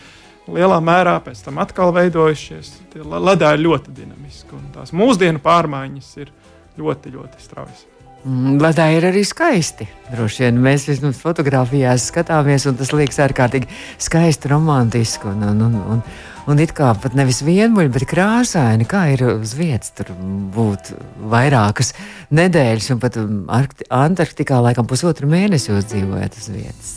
lielā 0.51 0.81
mērā, 0.83 1.19
pēc 1.23 1.45
tam 1.45 1.61
atkal 1.63 1.93
veidojušies. 1.95 2.73
Tie 2.91 3.05
ledāji 3.05 3.61
ir 3.61 3.65
ļoti 3.69 3.95
dinamiski 4.01 4.57
un 4.57 4.67
tās 4.75 4.91
mūsdienu 4.91 5.39
pārmaiņas 5.43 6.11
ir 6.25 6.35
ļoti, 6.81 7.15
ļoti 7.15 7.45
straujas. 7.45 7.90
Mm, 8.21 8.59
lai 8.61 8.69
tā 8.77 8.85
ir 8.93 9.05
arī 9.09 9.23
skaisti. 9.25 9.87
Droši 10.11 10.43
vien 10.43 10.59
mēs 10.61 10.85
vismaz 10.85 11.17
fotografijās 11.17 12.05
skatāmies, 12.11 12.67
un 12.69 12.77
tas 12.77 12.91
liekas 12.93 13.17
ārkārtīgi 13.23 13.69
skaisti, 13.97 14.51
romantiski. 14.51 15.31
Un, 15.31 15.41
un, 15.49 15.63
un, 15.65 15.77
un, 15.95 16.03
un 16.51 16.61
it 16.61 16.75
kā 16.77 16.91
pat 17.01 17.15
nevis 17.17 17.41
vienmuļi, 17.47 17.89
bet 17.95 18.05
krāsaini, 18.11 18.85
kā 18.89 19.07
ir 19.15 19.25
uz 19.31 19.55
vietas. 19.57 19.95
Tur 19.97 20.11
būt 20.53 20.93
vairākas 21.33 21.95
nedēļas, 22.29 22.89
un 22.93 23.01
pat 23.01 23.17
um, 23.23 23.39
Antarktikā 23.89 24.59
laikam 24.61 24.89
pusotru 24.89 25.29
mēnesi 25.31 25.71
jūs 25.71 25.89
dzīvojat 25.89 26.37
uz 26.37 26.51
vietas. 26.53 26.91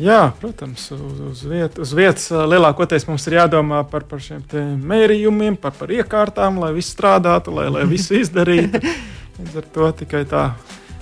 Jā, 0.00 0.30
protams, 0.40 0.86
uz, 0.92 1.22
uz, 1.24 1.40
viet, 1.48 1.76
uz 1.80 1.90
vietas 1.96 2.28
lielākoties 2.32 3.04
mums 3.08 3.24
ir 3.28 3.36
jādomā 3.36 3.80
par, 3.88 4.04
par 4.08 4.20
šiem 4.24 4.44
mērījumiem, 4.88 5.56
par, 5.60 5.74
par 5.76 5.92
iekārtām, 5.92 6.60
lai 6.60 6.70
viss 6.76 6.92
strādātu, 6.92 7.52
lai, 7.56 7.66
lai 7.72 7.88
visu 7.88 8.16
izdarītu. 8.22 8.80
Līdz 9.40 9.56
ar 9.60 9.72
to 9.74 9.90
tikai 10.02 10.22
tā 10.28 10.44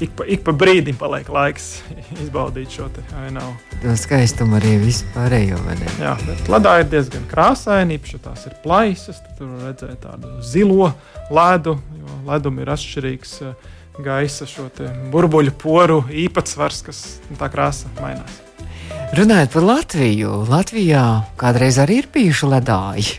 ik 0.01 0.13
pa, 0.17 0.27
ik 0.31 0.45
pa 0.47 0.55
brīdim 0.55 0.97
paliek 0.99 1.29
laiks 1.33 1.69
izbaudīt 2.23 2.73
šo 2.75 2.89
ainavu. 3.19 3.55
To 3.83 3.95
skaistumu 3.99 4.59
arī 4.59 4.77
vispārējo. 4.83 5.59
Jā, 6.01 6.15
bet 6.27 6.51
ledā 6.51 6.79
ir 6.83 6.91
diezgan 6.93 7.27
krāsaini, 7.31 7.99
īpaši 7.99 8.21
tās 8.23 8.47
ir 8.51 8.57
plaisas. 8.63 9.21
Tur 9.39 9.51
var 9.55 9.71
redzēt 9.71 10.03
tādu 10.05 10.37
zilo 10.43 10.93
ledu, 11.35 11.79
jo 11.99 12.21
ledum 12.29 12.61
ir 12.63 12.71
atšķirīgs 12.75 13.35
eh, 13.47 13.73
gaisa 14.03 14.47
šo 14.47 14.69
burbuļu 15.13 15.55
poru 15.59 16.05
īpatsvars, 16.27 16.85
kas 16.87 17.03
tā 17.41 17.51
krāsa 17.53 17.91
mainās. 17.99 18.45
Runājot 19.19 19.53
par 19.55 19.65
Latviju, 19.65 20.33
Latvijā 20.49 21.05
kādreiz 21.41 21.79
arī 21.81 22.03
ir 22.03 22.09
bijuši 22.13 22.51
ledāji. 22.55 23.19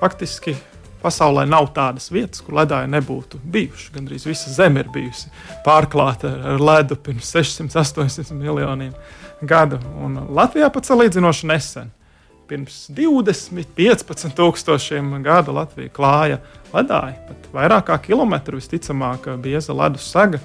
Faktiski 0.00 0.56
pasaulē 1.04 1.44
nav 1.48 1.68
tādas 1.76 2.08
vietas, 2.12 2.40
kur 2.44 2.56
ledāji 2.58 2.90
nebūtu 2.94 3.40
bijuši. 3.54 3.90
Gan 3.94 4.08
arī 4.08 4.20
visa 4.24 4.52
zeme 4.54 4.84
ir 4.84 4.88
bijusi 4.94 5.28
pārklāta 5.66 6.32
ar 6.54 6.62
ledu 6.62 6.96
pirms 6.96 7.30
600, 7.36 7.76
800 7.84 8.38
miljoniem 8.38 8.94
gadu. 9.44 9.80
Un 10.00 10.16
Latvijā 10.34 10.70
pat 10.72 10.88
salīdzinoši 10.88 11.50
nesen. 11.52 11.92
pirms 12.48 12.90
20, 12.92 13.70
15 13.76 14.34
tūkstošiem 14.36 15.22
gadu 15.24 15.54
Latvija 15.56 15.88
klāja 15.88 16.38
ledāji, 16.74 17.14
pat 17.28 17.46
vairāk 17.54 17.86
kā 17.88 17.96
kilometru 18.10 18.58
visticamāk 18.60 19.30
bieza 19.40 19.72
ledus 19.72 20.10
saga. 20.12 20.40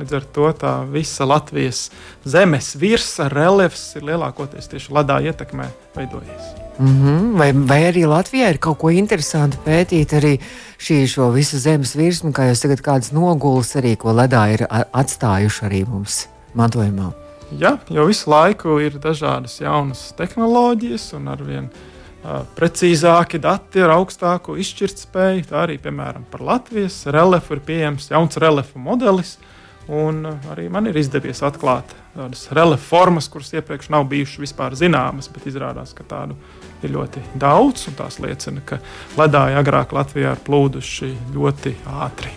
Līdz 0.00 0.16
ar 0.16 0.26
to 0.32 0.48
tā 0.56 0.72
visa 0.88 1.26
Latvijas 1.28 1.90
zemes 2.24 2.72
virsma 2.80 3.28
reliefs 3.28 3.84
ir 3.98 4.06
lielākoties 4.08 4.70
tieši 4.72 4.94
ledā 4.96 5.20
ietekmē 5.28 5.68
veidojies. 5.96 6.56
Mm 6.80 6.86
-hmm. 6.86 7.38
vai, 7.38 7.52
vai 7.52 7.80
arī 7.92 8.06
Latvijā 8.08 8.50
ir 8.50 8.58
kaut 8.58 8.78
ko 8.78 8.90
interesantu 8.90 9.58
pētīt 9.66 10.12
arī 10.16 10.38
šī 10.78 11.32
visu 11.34 11.58
zemes 11.58 11.96
virsmu, 11.96 12.32
kā 12.32 12.48
jūs 12.48 12.62
tagad 12.62 12.80
kādas 12.80 13.12
nogulas 13.12 13.76
arī, 13.76 13.96
ko 13.96 14.12
ledā 14.12 14.48
ir 14.54 14.66
atstājuši 14.92 15.64
arī 15.66 15.86
mums 15.88 16.26
mantojumā? 16.54 17.12
Jā, 17.58 17.78
jo 17.90 18.06
visu 18.06 18.30
laiku 18.30 18.78
ir 18.78 18.98
dažādas 19.02 19.60
jaunas 19.60 20.14
tehnoloģijas 20.16 21.12
un 21.12 21.28
arvien 21.28 21.64
uh, 21.66 22.42
precīzāki 22.56 23.40
dati 23.42 23.82
ar 23.82 23.90
augstāku 23.96 24.54
izšķirtspēju. 24.60 25.48
Tā 25.50 25.64
arī, 25.64 25.78
piemēram, 25.82 26.24
par 26.30 26.40
Latvijas 26.46 27.02
reliefu 27.06 27.56
ir 27.56 27.60
pieejams 27.66 28.10
jauns 28.10 28.36
reliefu 28.36 28.78
modelis. 28.78 29.38
Un 29.88 30.26
arī 30.52 30.68
man 30.70 30.86
ir 30.86 30.98
izdevies 31.00 31.40
atklāt 31.42 31.94
tādas 32.14 32.44
reliefu 32.54 32.84
formas, 32.84 33.28
kuras 33.32 33.52
iepriekš 33.56 33.88
nav 33.90 34.04
bijušas 34.10 34.42
vispār 34.44 34.76
zināmas, 34.78 35.30
bet 35.32 35.48
izrādās, 35.50 35.94
ka 35.96 36.06
tādu 36.06 36.36
ir 36.82 36.94
ļoti 36.94 37.22
daudz. 37.40 37.88
Tās 37.98 38.20
liecina, 38.22 38.62
ka 38.66 38.78
ledāji 39.18 39.58
agrāk 39.60 39.96
Latvijā 39.96 40.36
ir 40.36 40.44
plūduši 40.46 41.14
ļoti 41.34 41.74
ātri. 42.04 42.36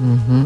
Mm 0.00 0.20
-hmm. 0.28 0.44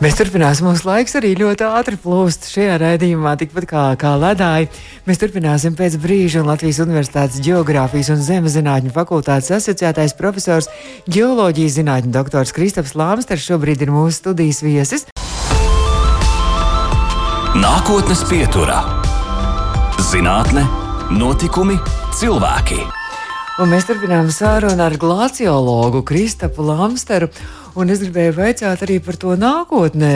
Mēs 0.00 0.16
turpināsim. 0.16 0.64
Mūsu 0.66 0.86
laiks 0.86 1.14
arī 1.14 1.34
ļoti 1.36 1.64
ātri 1.68 1.96
plūst 2.04 2.48
šajā 2.48 2.78
raidījumā, 2.80 3.36
tikpat 3.36 3.64
kā, 3.64 3.96
kā 3.96 4.12
ledāji. 4.16 4.68
Mēs 5.06 5.20
turpināsim 5.20 5.76
pēc 5.76 5.98
brīža, 6.00 6.40
un 6.40 6.46
Latvijas 6.46 6.78
Universitātes 6.78 7.40
Geogrāfijas 7.40 8.08
un 8.08 8.22
Zemes 8.22 8.52
zinātņu 8.52 8.90
fakultātes 8.92 9.50
asociētais 9.50 10.16
profesors, 10.16 10.68
geoloģijas 11.08 11.76
zinātņu 11.78 12.10
doktors 12.10 12.52
Kristaps 12.52 12.94
Lāmsters 12.94 13.44
šobrīd 13.50 13.82
ir 13.82 13.90
mūsu 13.90 14.12
studijas 14.12 14.62
viesis. 14.62 15.06
Nākotnes 17.56 18.20
pieturā- 18.28 18.82
zinātne, 20.10 20.66
notikumi, 21.08 21.78
cilvēki. 22.12 22.82
Un 23.62 23.70
mēs 23.72 23.86
turpinām 23.88 24.28
sarunu 24.28 24.82
ar 24.84 24.92
glaciologu 25.00 26.02
Kristapu 26.04 26.66
Lamsteru. 26.66 27.30
Un 27.80 27.88
es 27.88 28.02
gribēju 28.02 28.34
jautāt 28.36 28.84
arī 28.84 28.98
par 29.04 29.16
to 29.16 29.32
nākotnē, 29.40 30.12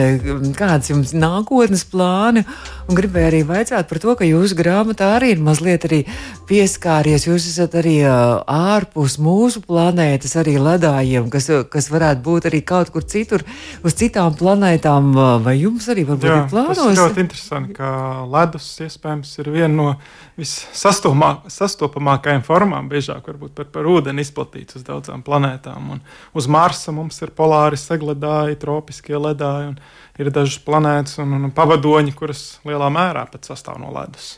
kādas 0.53 0.91
jums 0.93 1.15
ir 1.15 1.21
nākotnes 1.23 1.81
plāni. 1.89 2.45
Un 2.91 2.97
gribēju 2.97 3.27
arī 3.29 3.37
jautāt 3.47 3.87
par 3.87 3.99
to, 4.03 4.13
ka 4.19 4.25
jūsu 4.27 4.51
grāmatā 4.59 5.13
arī 5.15 5.29
ir 5.31 5.39
mazliet 5.39 5.85
arī 5.87 6.01
pieskāries. 6.49 7.23
Jūs 7.23 7.45
esat 7.47 7.77
arī 7.79 8.01
ārpus 8.03 9.15
mūsu 9.15 9.61
planētas, 9.63 10.35
arī 10.41 10.57
ledājiem, 10.59 11.29
kas, 11.31 11.47
kas 11.71 11.87
varētu 11.87 12.19
būt 12.25 12.49
arī 12.49 12.59
kaut 12.67 12.91
kur 12.91 13.05
citur, 13.07 13.45
uz 13.87 13.95
citām 13.95 14.35
planētām. 14.35 15.15
Vai 15.45 15.55
jums 15.61 15.87
arī 15.87 16.03
varbūt 16.09 16.27
Jā, 16.27 16.41
ir 16.43 16.51
plānos? 16.51 16.81
Tas 16.81 16.91
ir 16.91 16.99
ļoti 16.99 17.23
interesanti, 17.23 17.77
ka 17.79 17.87
ledus 18.27 18.67
iespējams 18.83 19.31
ir 19.39 19.51
viena 19.55 19.71
no 19.71 19.95
vissastopamākajām 20.41 22.43
formām, 22.43 22.91
biežāk 22.91 23.23
varbūt 23.31 23.55
par, 23.55 23.71
par 23.71 23.87
ūdeni 23.87 24.19
izplatīts 24.25 24.81
uz 24.81 24.83
daudzām 24.83 25.23
planētām. 25.23 25.95
Un 25.95 26.03
uz 26.35 26.51
Marsa 26.51 26.91
mums 26.95 27.23
ir 27.23 27.31
polāri 27.39 27.79
segledāji, 27.79 28.59
tropiskie 28.59 29.15
ledāji, 29.15 29.71
un 29.71 29.79
ir 30.21 30.31
dažas 30.33 30.61
planētas 30.65 31.19
un, 31.23 31.35
un 31.39 31.51
pavadoņi, 31.55 32.15
kuras 32.17 32.45
lielā 32.67 32.91
mērā 32.93 33.25
pat 33.31 33.49
sastāv 33.49 33.81
no 33.81 33.91
ledus. 33.95 34.35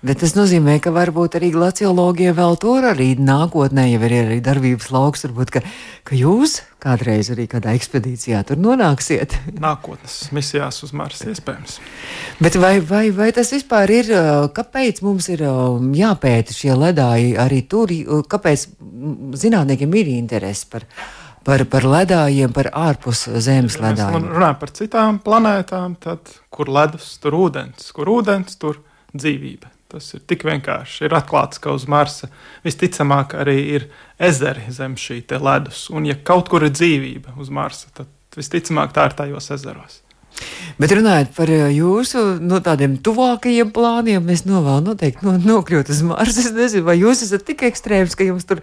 Bet 0.00 0.22
tas 0.22 0.32
nozīmē, 0.32 0.78
ka 0.80 0.94
varbūt 0.96 1.34
arī 1.36 1.50
glaciologija 1.52 2.32
vēl 2.32 2.54
tur 2.56 2.86
arī 2.88 3.10
nākotnē 3.20 3.82
jau 3.90 3.98
ir 4.06 4.14
arī 4.16 4.38
darbības 4.40 4.88
lauks. 4.94 5.26
Varbūt, 5.26 5.52
ka, 5.52 5.60
ka 6.08 6.16
jūs 6.16 6.54
kādreiz 6.80 7.28
arī 7.34 7.44
kādā 7.52 7.74
ekspedīcijā 7.76 8.40
tur 8.48 8.56
nonāksiet. 8.64 9.36
Nākotnes 9.60 10.30
misijās 10.32 10.80
uz 10.86 10.94
Marsa 10.96 11.28
iespējams. 11.28 11.76
Bet 12.40 12.56
vai, 12.56 12.78
vai, 12.80 13.10
vai 13.12 13.28
tas 13.36 13.52
vispār 13.52 13.92
ir, 13.98 14.08
kāpēc 14.56 15.02
mums 15.04 15.28
ir 15.36 15.44
jāpēta 15.44 16.56
šie 16.56 16.72
ledāji 16.80 17.34
arī 17.44 17.60
tur, 17.68 17.92
kāpēc 18.24 18.70
zinātniekiem 19.44 20.00
ir 20.00 20.14
interesi 20.16 20.64
par 20.72 20.88
par, 21.46 21.64
par 21.70 21.86
ledājiem, 21.88 22.52
par 22.56 22.70
ārpus 22.76 23.26
zemes 23.42 23.78
ja 23.78 23.88
ledājiem. 23.88 24.26
Mēs 24.26 24.36
runājam 24.36 24.60
par 24.60 24.72
citām 24.76 25.20
planētām, 25.24 25.96
tad 26.02 26.32
kur 26.52 26.70
ledus, 26.72 27.12
tur 27.22 27.36
ūdens, 27.38 27.90
kur 27.96 28.10
ūdens, 28.18 28.58
tur 28.60 28.80
dzīvība. 29.14 29.72
Tas 29.90 30.06
ir 30.14 30.22
tik 30.30 30.44
vienkārši. 30.46 31.08
Ir 31.08 31.16
atklāts, 31.18 31.58
ka 31.62 31.72
uz 31.74 31.88
Marsa 31.90 32.28
visticamāk 32.62 33.34
arī 33.40 33.56
ir 33.78 33.88
ezeri 34.22 34.70
zem 34.70 34.94
šī 34.94 35.24
ledus. 35.42 35.88
Un, 35.90 36.06
ja 36.06 36.14
kaut 36.14 36.52
kur 36.52 36.62
ir 36.62 36.70
dzīvība 36.76 37.34
uz 37.42 37.50
Marsa, 37.50 37.90
tad 37.96 38.06
visticamāk 38.38 38.94
tā 38.94 39.08
ir 39.10 39.18
tajos 39.18 39.50
ezeros. 39.56 39.98
Bet 40.80 40.94
runājot 40.96 41.34
par 41.36 41.50
eh, 41.52 41.66
jūsu 41.76 42.22
no 42.40 42.60
tādiem 42.64 42.96
tuvākajiem 43.04 43.72
plāniem, 43.74 44.30
es 44.32 44.46
novēlu 44.48 44.90
noteikti 44.90 45.26
no, 45.26 45.34
nokļūt 45.42 45.92
uz 45.92 46.00
Marsa. 46.06 46.40
Es 46.46 46.54
nezinu, 46.56 46.86
vai 46.86 46.96
jūs 47.00 47.24
esat 47.26 47.44
tik 47.48 47.66
ekstrēms, 47.68 48.16
ka 48.16 48.24
jums 48.24 48.46
tur 48.48 48.62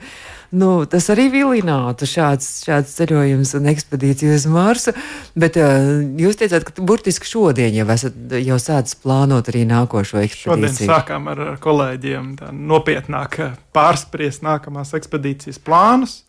nu, 0.58 0.72
tas 0.90 1.10
arī 1.14 1.28
vilinātu 1.34 2.08
šāds, 2.10 2.48
šāds 2.66 2.96
ceļojums 2.98 3.54
un 3.60 3.70
ekspedīcija 3.70 4.38
uz 4.38 4.48
Marsu. 4.50 4.94
Bet 5.38 5.60
uh, 5.62 6.00
jūs 6.18 6.40
teicāt, 6.40 6.66
ka 6.66 6.86
burtiski 6.90 7.30
šodien 7.30 7.76
jau 7.78 7.86
esat 7.94 8.38
jau 8.42 8.58
sācis 8.62 8.98
plānot 9.04 9.52
arī 9.52 9.66
nākošo 9.70 10.22
ekspedīciju. 10.24 10.88
Šodien 10.88 10.94
sākām 10.96 11.30
ar 11.34 11.44
kolēģiem 11.62 12.32
nopietnāk 12.72 13.38
pārspriest 13.78 14.46
nākamās 14.48 14.96
ekspedīcijas 14.98 15.62
plānus, 15.62 16.24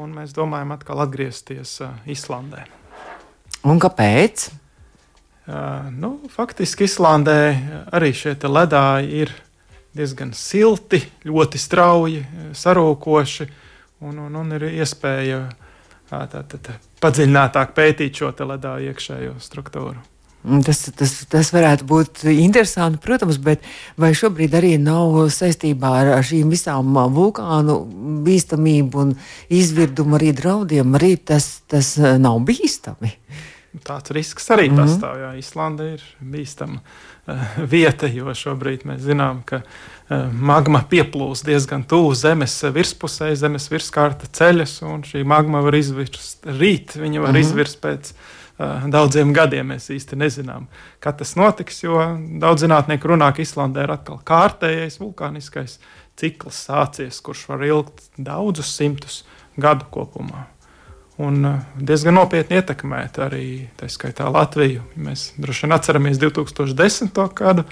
un 0.00 0.16
mēs 0.16 0.32
domājam 0.36 0.72
atkal 0.78 1.04
atgriezties 1.04 1.76
Islandē. 2.08 2.64
Un 3.64 3.80
kāpēc? 3.80 4.50
Uh, 5.44 5.88
nu, 5.92 6.18
faktiski 6.32 6.86
Islandē 6.88 7.38
arī 7.92 8.12
šie 8.16 8.36
ledāji 8.48 9.24
ir 9.24 9.32
diezgan 9.94 10.32
silti, 10.36 11.02
ļoti 11.24 11.60
strauji, 11.60 12.22
sarūkoši, 12.56 13.46
un, 14.04 14.18
un, 14.24 14.40
un 14.40 14.56
ir 14.56 14.66
iespēja 14.72 15.44
tā, 16.10 16.24
tā, 16.32 16.42
tā, 16.48 16.78
padziļinātāk 17.04 17.76
pētīt 17.76 18.20
šo 18.20 18.32
ledāju 18.32 18.90
iekšējo 18.90 19.36
struktūru. 19.42 20.00
Tas, 20.64 20.82
tas, 20.92 21.12
tas 21.32 21.50
varētu 21.54 21.86
būt 21.88 22.26
interesanti, 22.28 23.00
protams, 23.00 23.38
bet 23.40 23.64
vai 23.96 24.10
šobrīd 24.12 24.52
arī 24.58 24.74
nav 24.76 25.16
saistībā 25.32 25.92
ar, 26.02 26.10
ar 26.18 26.26
šīm 26.26 26.50
visām 26.52 26.90
vulkānu 27.14 27.78
bīstamību 28.26 29.00
un 29.06 29.14
izvirdumu 29.48 30.18
arī 30.18 30.34
draudiem, 30.36 30.92
arī 30.98 31.14
tas, 31.16 31.62
tas 31.64 31.94
nav 32.20 32.42
bīstami? 32.44 33.14
Tāds 33.82 34.12
risks 34.14 34.50
arī 34.50 34.68
mm 34.70 34.76
-hmm. 34.76 34.82
pastāv. 34.82 35.16
Jā, 35.18 35.38
Islanda 35.38 35.84
ir 35.84 36.02
bīstama 36.20 36.78
uh, 37.26 37.34
vieta, 37.72 38.06
jo 38.06 38.24
šobrīd 38.24 38.84
mēs 38.84 38.98
zinām, 38.98 39.42
ka 39.44 39.56
uh, 39.56 40.32
magma 40.32 40.84
pieplūst 40.90 41.44
diezgan 41.44 41.84
tuvu 41.84 42.14
zemes 42.14 42.62
virspusē, 42.62 43.34
zemes 43.34 43.70
virskārta 43.70 44.26
ceļas, 44.26 44.82
un 44.82 45.02
šī 45.02 45.24
magma 45.24 45.60
var 45.60 45.74
izvirst 45.74 46.46
rīt, 46.46 46.96
viņa 46.96 47.20
var 47.20 47.30
mm 47.30 47.34
-hmm. 47.34 47.40
izvirst 47.40 47.80
pēc 47.80 48.12
uh, 48.58 48.86
daudziem 48.90 49.32
gadiem. 49.32 49.68
Mēs 49.68 49.90
īsti 49.90 50.16
nezinām, 50.16 50.66
kad 51.00 51.18
tas 51.18 51.36
notiks, 51.36 51.82
jo 51.82 52.18
daudz 52.40 52.62
zinātnieku 52.62 53.08
runā, 53.08 53.32
ka 53.34 53.42
Islandē 53.42 53.82
ir 53.82 53.90
atkal 53.90 54.20
kārtējais 54.24 55.00
vulkāniskais 55.00 55.78
cikls 56.16 56.66
sācies, 56.68 57.22
kurš 57.22 57.48
var 57.48 57.64
ilgt 57.64 58.10
daudzus 58.18 58.76
simtus 58.76 59.24
gadu 59.56 59.84
kopumā 59.90 60.53
un 61.22 61.44
uh, 61.46 61.60
diezgan 61.78 62.16
nopietni 62.18 62.58
ietekmēt 62.58 63.20
arī 63.22 63.46
tā 63.78 63.88
skaitā 63.92 64.26
Latviju. 64.32 64.82
Mēs 64.98 65.28
droši 65.38 65.66
vien 65.66 65.76
atceramies 65.76 66.18
2010. 66.22 67.12
gadu, 67.38 67.64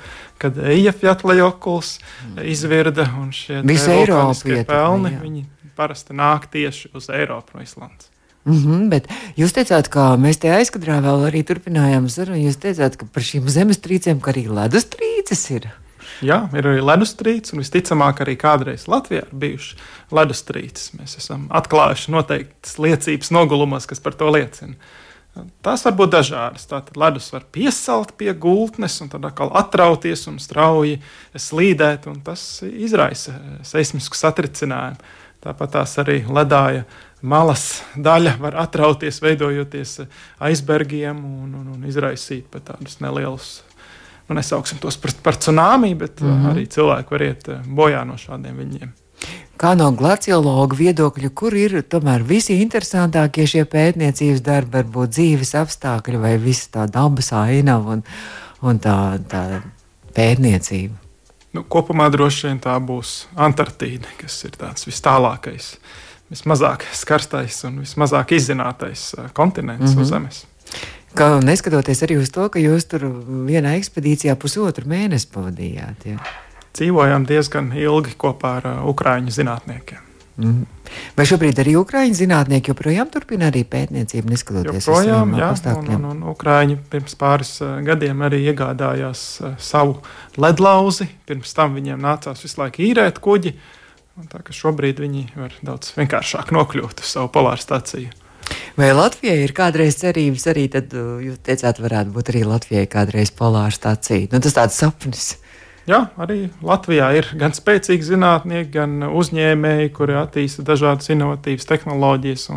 kad 0.43 0.59
Eifjatlajokuls 0.59 1.97
mm. 1.99 2.45
izvirda 2.55 3.09
un 3.19 3.33
šie 3.35 3.63
vulkāniskie 3.67 4.63
pelni, 4.69 5.17
jā. 5.17 5.25
viņi 5.25 5.45
parasti 5.79 6.15
nāk 6.15 6.47
tieši 6.53 6.93
uz 6.95 7.11
Eiropu 7.11 7.59
no 7.59 7.67
Islandes. 7.67 8.13
Mm 8.45 8.59
-hmm, 8.59 8.89
bet 8.91 9.07
jūs 9.39 9.55
teicāt, 9.55 9.89
ka 9.89 10.17
mēs 10.19 10.41
te 10.43 10.51
aizkadrā 10.51 10.99
vēl 11.03 11.29
arī 11.31 11.45
turpinājām 11.47 12.09
sarunu. 12.09 12.43
Jūs 12.43 12.59
teicāt, 12.59 12.97
ka 12.99 13.07
par 13.07 13.23
šīm 13.23 13.47
zemestrīcēm, 13.47 14.21
ka 14.21 14.33
arī 14.33 14.49
ledustrīces 14.51 15.51
ir. 15.51 15.71
Jā, 16.23 16.43
ir 16.55 16.69
arī 16.69 16.83
ledustrīce, 16.85 17.55
un 17.55 17.63
visticamāk, 17.63 18.21
arī 18.25 18.37
kādreiz 18.41 18.85
Latvijā 18.91 19.25
ir 19.25 19.39
bijuši 19.45 19.79
ledustrīces. 20.15 20.93
Mēs 20.99 21.17
esam 21.23 21.47
atklājuši 21.55 22.13
noteiktas 22.15 22.77
liecības 22.83 23.33
nogulumos, 23.35 23.89
kas 23.91 24.03
par 24.03 24.19
to 24.19 24.29
liecina. 24.35 24.77
Tās 25.65 25.87
var 25.87 25.95
būt 25.97 26.13
dažādas. 26.13 26.67
Tātad 26.69 26.99
ledus 27.01 27.31
var 27.33 27.47
piesalt 27.55 28.13
pie 28.21 28.35
gultnes, 28.37 28.99
un 29.01 29.09
tad 29.13 29.25
atkal 29.25 29.53
atrauties 29.57 30.27
un 30.29 30.37
strauji 30.43 30.99
slīdēt, 31.33 32.07
un 32.13 32.21
tas 32.27 32.45
izraisa 32.69 33.39
seismisku 33.67 34.19
satricinājumu. 34.19 35.01
Tāpat 35.43 35.73
tās 35.75 35.97
arī 35.99 36.21
ledāja 36.31 36.85
malas 37.23 37.81
daļa 37.99 38.37
var 38.39 38.55
atrauties, 38.63 39.19
veidojoties 39.25 39.97
aizbergiem 40.43 41.19
un, 41.19 41.55
un, 41.59 41.67
un 41.75 41.89
izraisīt 41.89 42.47
pat 42.53 42.69
tādus 42.69 43.01
nelielus 43.03 43.57
nu, 44.29 44.35
nesauksim 44.35 44.79
tos 44.79 44.97
par, 44.97 45.15
par 45.23 45.37
tsunami, 45.37 45.95
bet 45.95 46.21
mm 46.21 46.29
-hmm. 46.29 46.51
arī 46.53 46.67
cilvēki 46.67 47.11
var 47.11 47.23
iet 47.23 47.49
eh, 47.49 47.61
bojā 47.67 48.05
no 48.07 48.15
šādiem 48.15 48.57
viņiem. 48.57 48.93
kā 49.57 49.75
no 49.79 49.91
glaciologa 49.93 50.77
viedokļa, 50.77 51.29
kur 51.35 51.55
ir 51.55 51.83
tomēr 51.83 52.23
visi 52.23 52.63
interesantākie 52.63 53.47
šie 53.47 53.65
pētniecības 53.65 54.41
darbi, 54.41 54.71
varbūt 54.79 55.09
dzīves 55.09 55.55
apstākļi 55.55 56.19
vai 56.19 56.39
visa 56.39 56.69
tā 56.71 56.87
dabas 56.91 57.33
ainava 57.33 57.93
un, 57.93 58.03
un 58.63 58.79
tā, 58.79 59.19
tā 59.29 59.63
pētniecība? 60.15 60.95
Nu, 61.53 61.63
kopumā 61.63 62.09
droši 62.09 62.47
vien 62.47 62.61
tā 62.65 62.79
būs 62.81 63.27
Antarktīda, 63.37 64.09
kas 64.21 64.45
ir 64.45 64.51
tāds 64.51 64.87
vis 64.89 65.01
tālākais, 65.05 65.77
vismazāk 66.33 66.87
skarstais 66.97 67.65
un 67.69 67.83
vismazāk 67.85 68.33
izzinātais 68.33 69.15
kontinents 69.33 69.93
mm 69.93 69.97
-hmm. 69.97 70.03
uz 70.03 70.11
mhm. 70.11 70.15
Zemes. 70.15 70.47
Ka, 71.19 71.35
neskatoties 71.45 72.01
arī 72.07 72.17
uz 72.23 72.31
to, 72.33 72.47
ka 72.53 72.63
jūs 72.63 72.89
tur 72.89 73.05
vienā 73.49 73.75
ekspedīcijā 73.81 74.39
pusotru 74.41 74.89
mēnesi 74.89 75.29
pavadījāt. 75.35 76.09
Ja? 76.09 76.23
dzīvojām 76.77 77.27
diezgan 77.29 77.73
ilgi 77.77 78.17
kopā 78.19 78.57
ar 78.61 78.69
uh, 78.69 78.81
Ukrāņu 78.93 79.33
zinātniekiem. 79.35 80.09
Mm. 80.43 80.63
Vai 81.17 81.27
šobrīd 81.29 81.59
arī 81.61 81.75
Ukrāņu 81.77 82.17
zinātnieki 82.17 82.73
joprojām 82.73 83.11
turpina 83.13 83.51
arī 83.53 83.67
pētniecību, 83.69 84.33
neskatoties 84.33 84.81
uz 84.81 84.89
to? 84.89 85.03
Jā, 85.05 85.21
un, 85.77 85.91
un, 85.99 86.07
un 86.09 86.23
Ukrāņi 86.33 86.79
pirms 86.93 87.17
pāris 87.21 87.53
uh, 87.61 87.77
gadiem 87.85 88.25
arī 88.25 88.41
iegādājās 88.49 89.27
uh, 89.43 89.55
savu 89.61 90.01
ledlauzi. 90.41 91.11
Pirms 91.29 91.53
tam 91.57 91.77
viņiem 91.77 92.01
nācās 92.03 92.45
visu 92.45 92.63
laiku 92.63 92.85
īrēt 92.89 93.21
kuģi. 93.25 93.55
Tā 94.33 94.43
kā 94.45 94.53
šobrīd 94.57 95.01
viņi 95.01 95.29
var 95.37 95.55
daudz 95.65 95.95
vienkāršāk 95.97 96.53
nokļūt 96.53 97.05
uz 97.05 97.15
savu 97.15 97.33
polāru 97.33 97.61
stāciju. 97.61 98.13
Vai 98.79 98.89
Latvijai 98.97 99.43
ir 99.45 99.53
kādreiz 99.57 99.99
cerības 100.01 100.47
arī, 100.53 100.67
tad 100.73 100.95
jūs 100.95 101.41
teicāt, 101.45 101.81
varētu 101.83 102.15
būt 102.15 102.33
arī 102.33 102.43
Latvijai 102.49 102.89
kādreiz 102.91 103.33
polāra 103.37 103.73
stācija? 103.75 104.31
Nu, 104.33 104.41
tas 104.41 104.57
tāds 104.57 104.79
sapnis. 104.81 105.33
Jā, 105.89 106.05
arī 106.23 106.47
Latvijā 106.63 107.09
ir 107.19 107.29
gan 107.39 107.55
spēcīgi 107.57 108.07
zinātnieki, 108.13 108.71
gan 108.77 109.09
uzņēmēji, 109.09 109.91
kuri 109.97 110.15
attīsta 110.21 110.63
dažādas 110.67 111.11
inovatīvas 111.11 111.67
tehnoloģijas. 111.67 112.49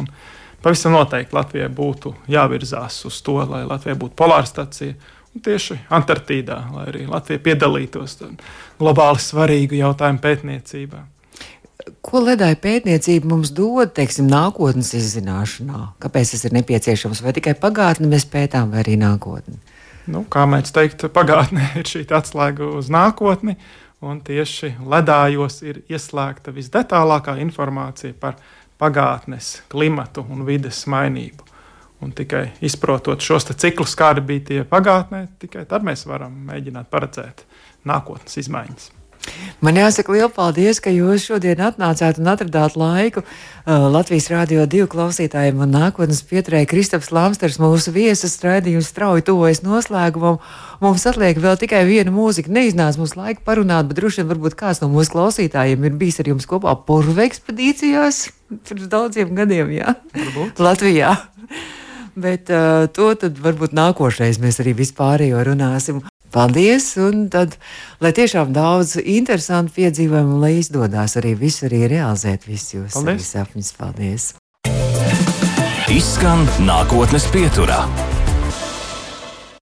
Pavisam 0.61 0.93
noteikti 0.93 1.33
Latvijai 1.35 1.71
būtu 1.73 2.13
jāvirzās 2.29 2.99
uz 3.09 3.17
to, 3.25 3.39
lai 3.49 3.63
Latvija 3.65 3.97
būtu 3.97 4.17
polāra 4.17 4.45
stacija. 4.49 4.93
Un 5.35 5.43
tieši 5.43 5.81
Antarktīdā, 5.91 6.61
lai 6.71 6.85
arī 6.91 7.03
Latvija 7.09 7.41
piedalītos 7.49 8.21
globāli 8.79 9.19
svarīgu 9.19 9.81
jautājumu 9.81 10.21
pētniecībā. 10.23 11.01
Ko 12.05 12.21
ledāja 12.23 12.57
pētniecība 12.61 13.29
mums 13.29 13.51
dod, 13.53 13.91
teiksim, 13.97 14.25
nākotnes 14.31 14.93
izzināšanā? 14.97 15.81
Kāpēc 16.01 16.33
tas 16.33 16.45
ir 16.47 16.55
nepieciešams? 16.57 17.21
Vai 17.21 17.33
tikai 17.37 17.53
pagātni 17.61 18.09
mēs 18.09 18.25
pētām, 18.29 18.73
vai 18.73 18.81
arī 18.85 18.97
nākotni? 19.01 19.59
nu, 20.11 20.23
kā 20.29 20.45
mēs 20.49 20.73
teiktu, 20.75 21.09
pagātnē 21.13 21.71
ir 21.79 21.89
šī 21.89 22.05
atslēga 22.17 22.69
uz 22.79 22.91
nākotni. 22.93 23.57
Un 24.05 24.19
tieši 24.21 24.75
ledājos 24.85 25.61
ir 25.65 25.79
ieslēgta 25.89 26.51
visdetālākā 26.53 27.37
informācija 27.41 28.13
par 28.19 28.35
pagātnes, 28.81 29.61
klimatu 29.71 30.25
un 30.29 30.43
vides 30.45 30.83
mainību. 30.91 31.47
Un 32.03 32.11
tikai 32.13 32.49
izprotot 32.65 33.23
šos 33.23 33.47
ciklus, 33.55 33.95
kādi 33.97 34.21
bija 34.21 34.45
tie 34.51 34.59
pagātnē, 34.67 35.25
tikai 35.41 35.63
tad 35.65 35.87
mēs 35.87 36.05
varam 36.05 36.35
mēģināt 36.51 36.91
paredzēt 36.91 37.45
nākotnes 37.87 38.37
izmaiņas. 38.43 38.91
Man 39.63 39.79
jāsaka 39.79 40.13
liels 40.13 40.33
paldies, 40.35 40.81
ka 40.83 40.91
jūs 40.93 41.25
šodien 41.29 41.61
atnācāt 41.63 42.19
un 42.21 42.27
atradāt 42.29 42.75
laiku 42.77 43.23
uh, 43.23 43.87
Latvijas 43.89 44.27
Rādio 44.29 44.65
2 44.69 44.85
klausītājiem 44.91 45.63
un 45.63 45.73
nākotnes 45.73 46.21
pieturēja 46.27 46.67
Kristaps 46.69 47.09
Lamsters, 47.15 47.57
mūsu 47.63 47.93
viesas 47.95 48.35
raidījums 48.43 48.91
strauji 48.91 49.25
tuvojas 49.29 49.63
noslēgumam. 49.65 50.37
Mums 50.83 51.07
atliek 51.09 51.39
vēl 51.41 51.57
tikai 51.61 51.81
viena 51.87 52.13
mūzika. 52.13 52.51
Neiznāca 52.53 53.01
mums 53.01 53.15
laika 53.17 53.41
parunāt, 53.47 53.89
bet 53.89 54.01
droši 54.01 54.21
vien 54.21 54.31
varbūt 54.33 54.59
kāds 54.59 54.83
no 54.83 54.91
mūsu 54.93 55.15
klausītājiem 55.15 55.87
ir 55.87 55.99
bijis 55.99 56.21
ar 56.21 56.33
jums 56.35 56.49
kopā 56.49 56.75
purvu 56.85 57.25
ekspedīcijās 57.25 58.25
pirms 58.67 58.89
daudziem 58.91 59.33
gadiem, 59.37 59.71
jā? 59.79 59.95
Varbūt. 60.13 60.61
Latvijā. 60.61 61.15
Bet 62.15 62.51
uh, 62.53 62.85
to 62.95 63.11
tad 63.19 63.39
varbūt 63.43 63.75
nākošais 63.75 64.39
mēs 64.43 64.61
arī 64.63 64.75
vispārējo 64.77 65.41
runāsim. 65.49 66.03
Paldies! 66.35 66.89
Un 66.99 67.29
tad, 67.31 67.55
lai 68.03 68.11
tiešām 68.15 68.51
daudz 68.55 68.97
interesantu 68.99 69.77
piedzīvojumu, 69.77 70.41
lai 70.43 70.57
izdodas 70.59 71.15
arī 71.21 71.31
visu 71.39 71.69
arī 71.69 71.85
realizēt, 71.95 72.43
visus 72.49 72.75
jūsu 72.75 73.15
sapņus. 73.23 73.71
Paldies! 73.79 74.33
Izskan 75.95 76.43
nākotnes 76.67 77.29
pieturā. 77.31 77.85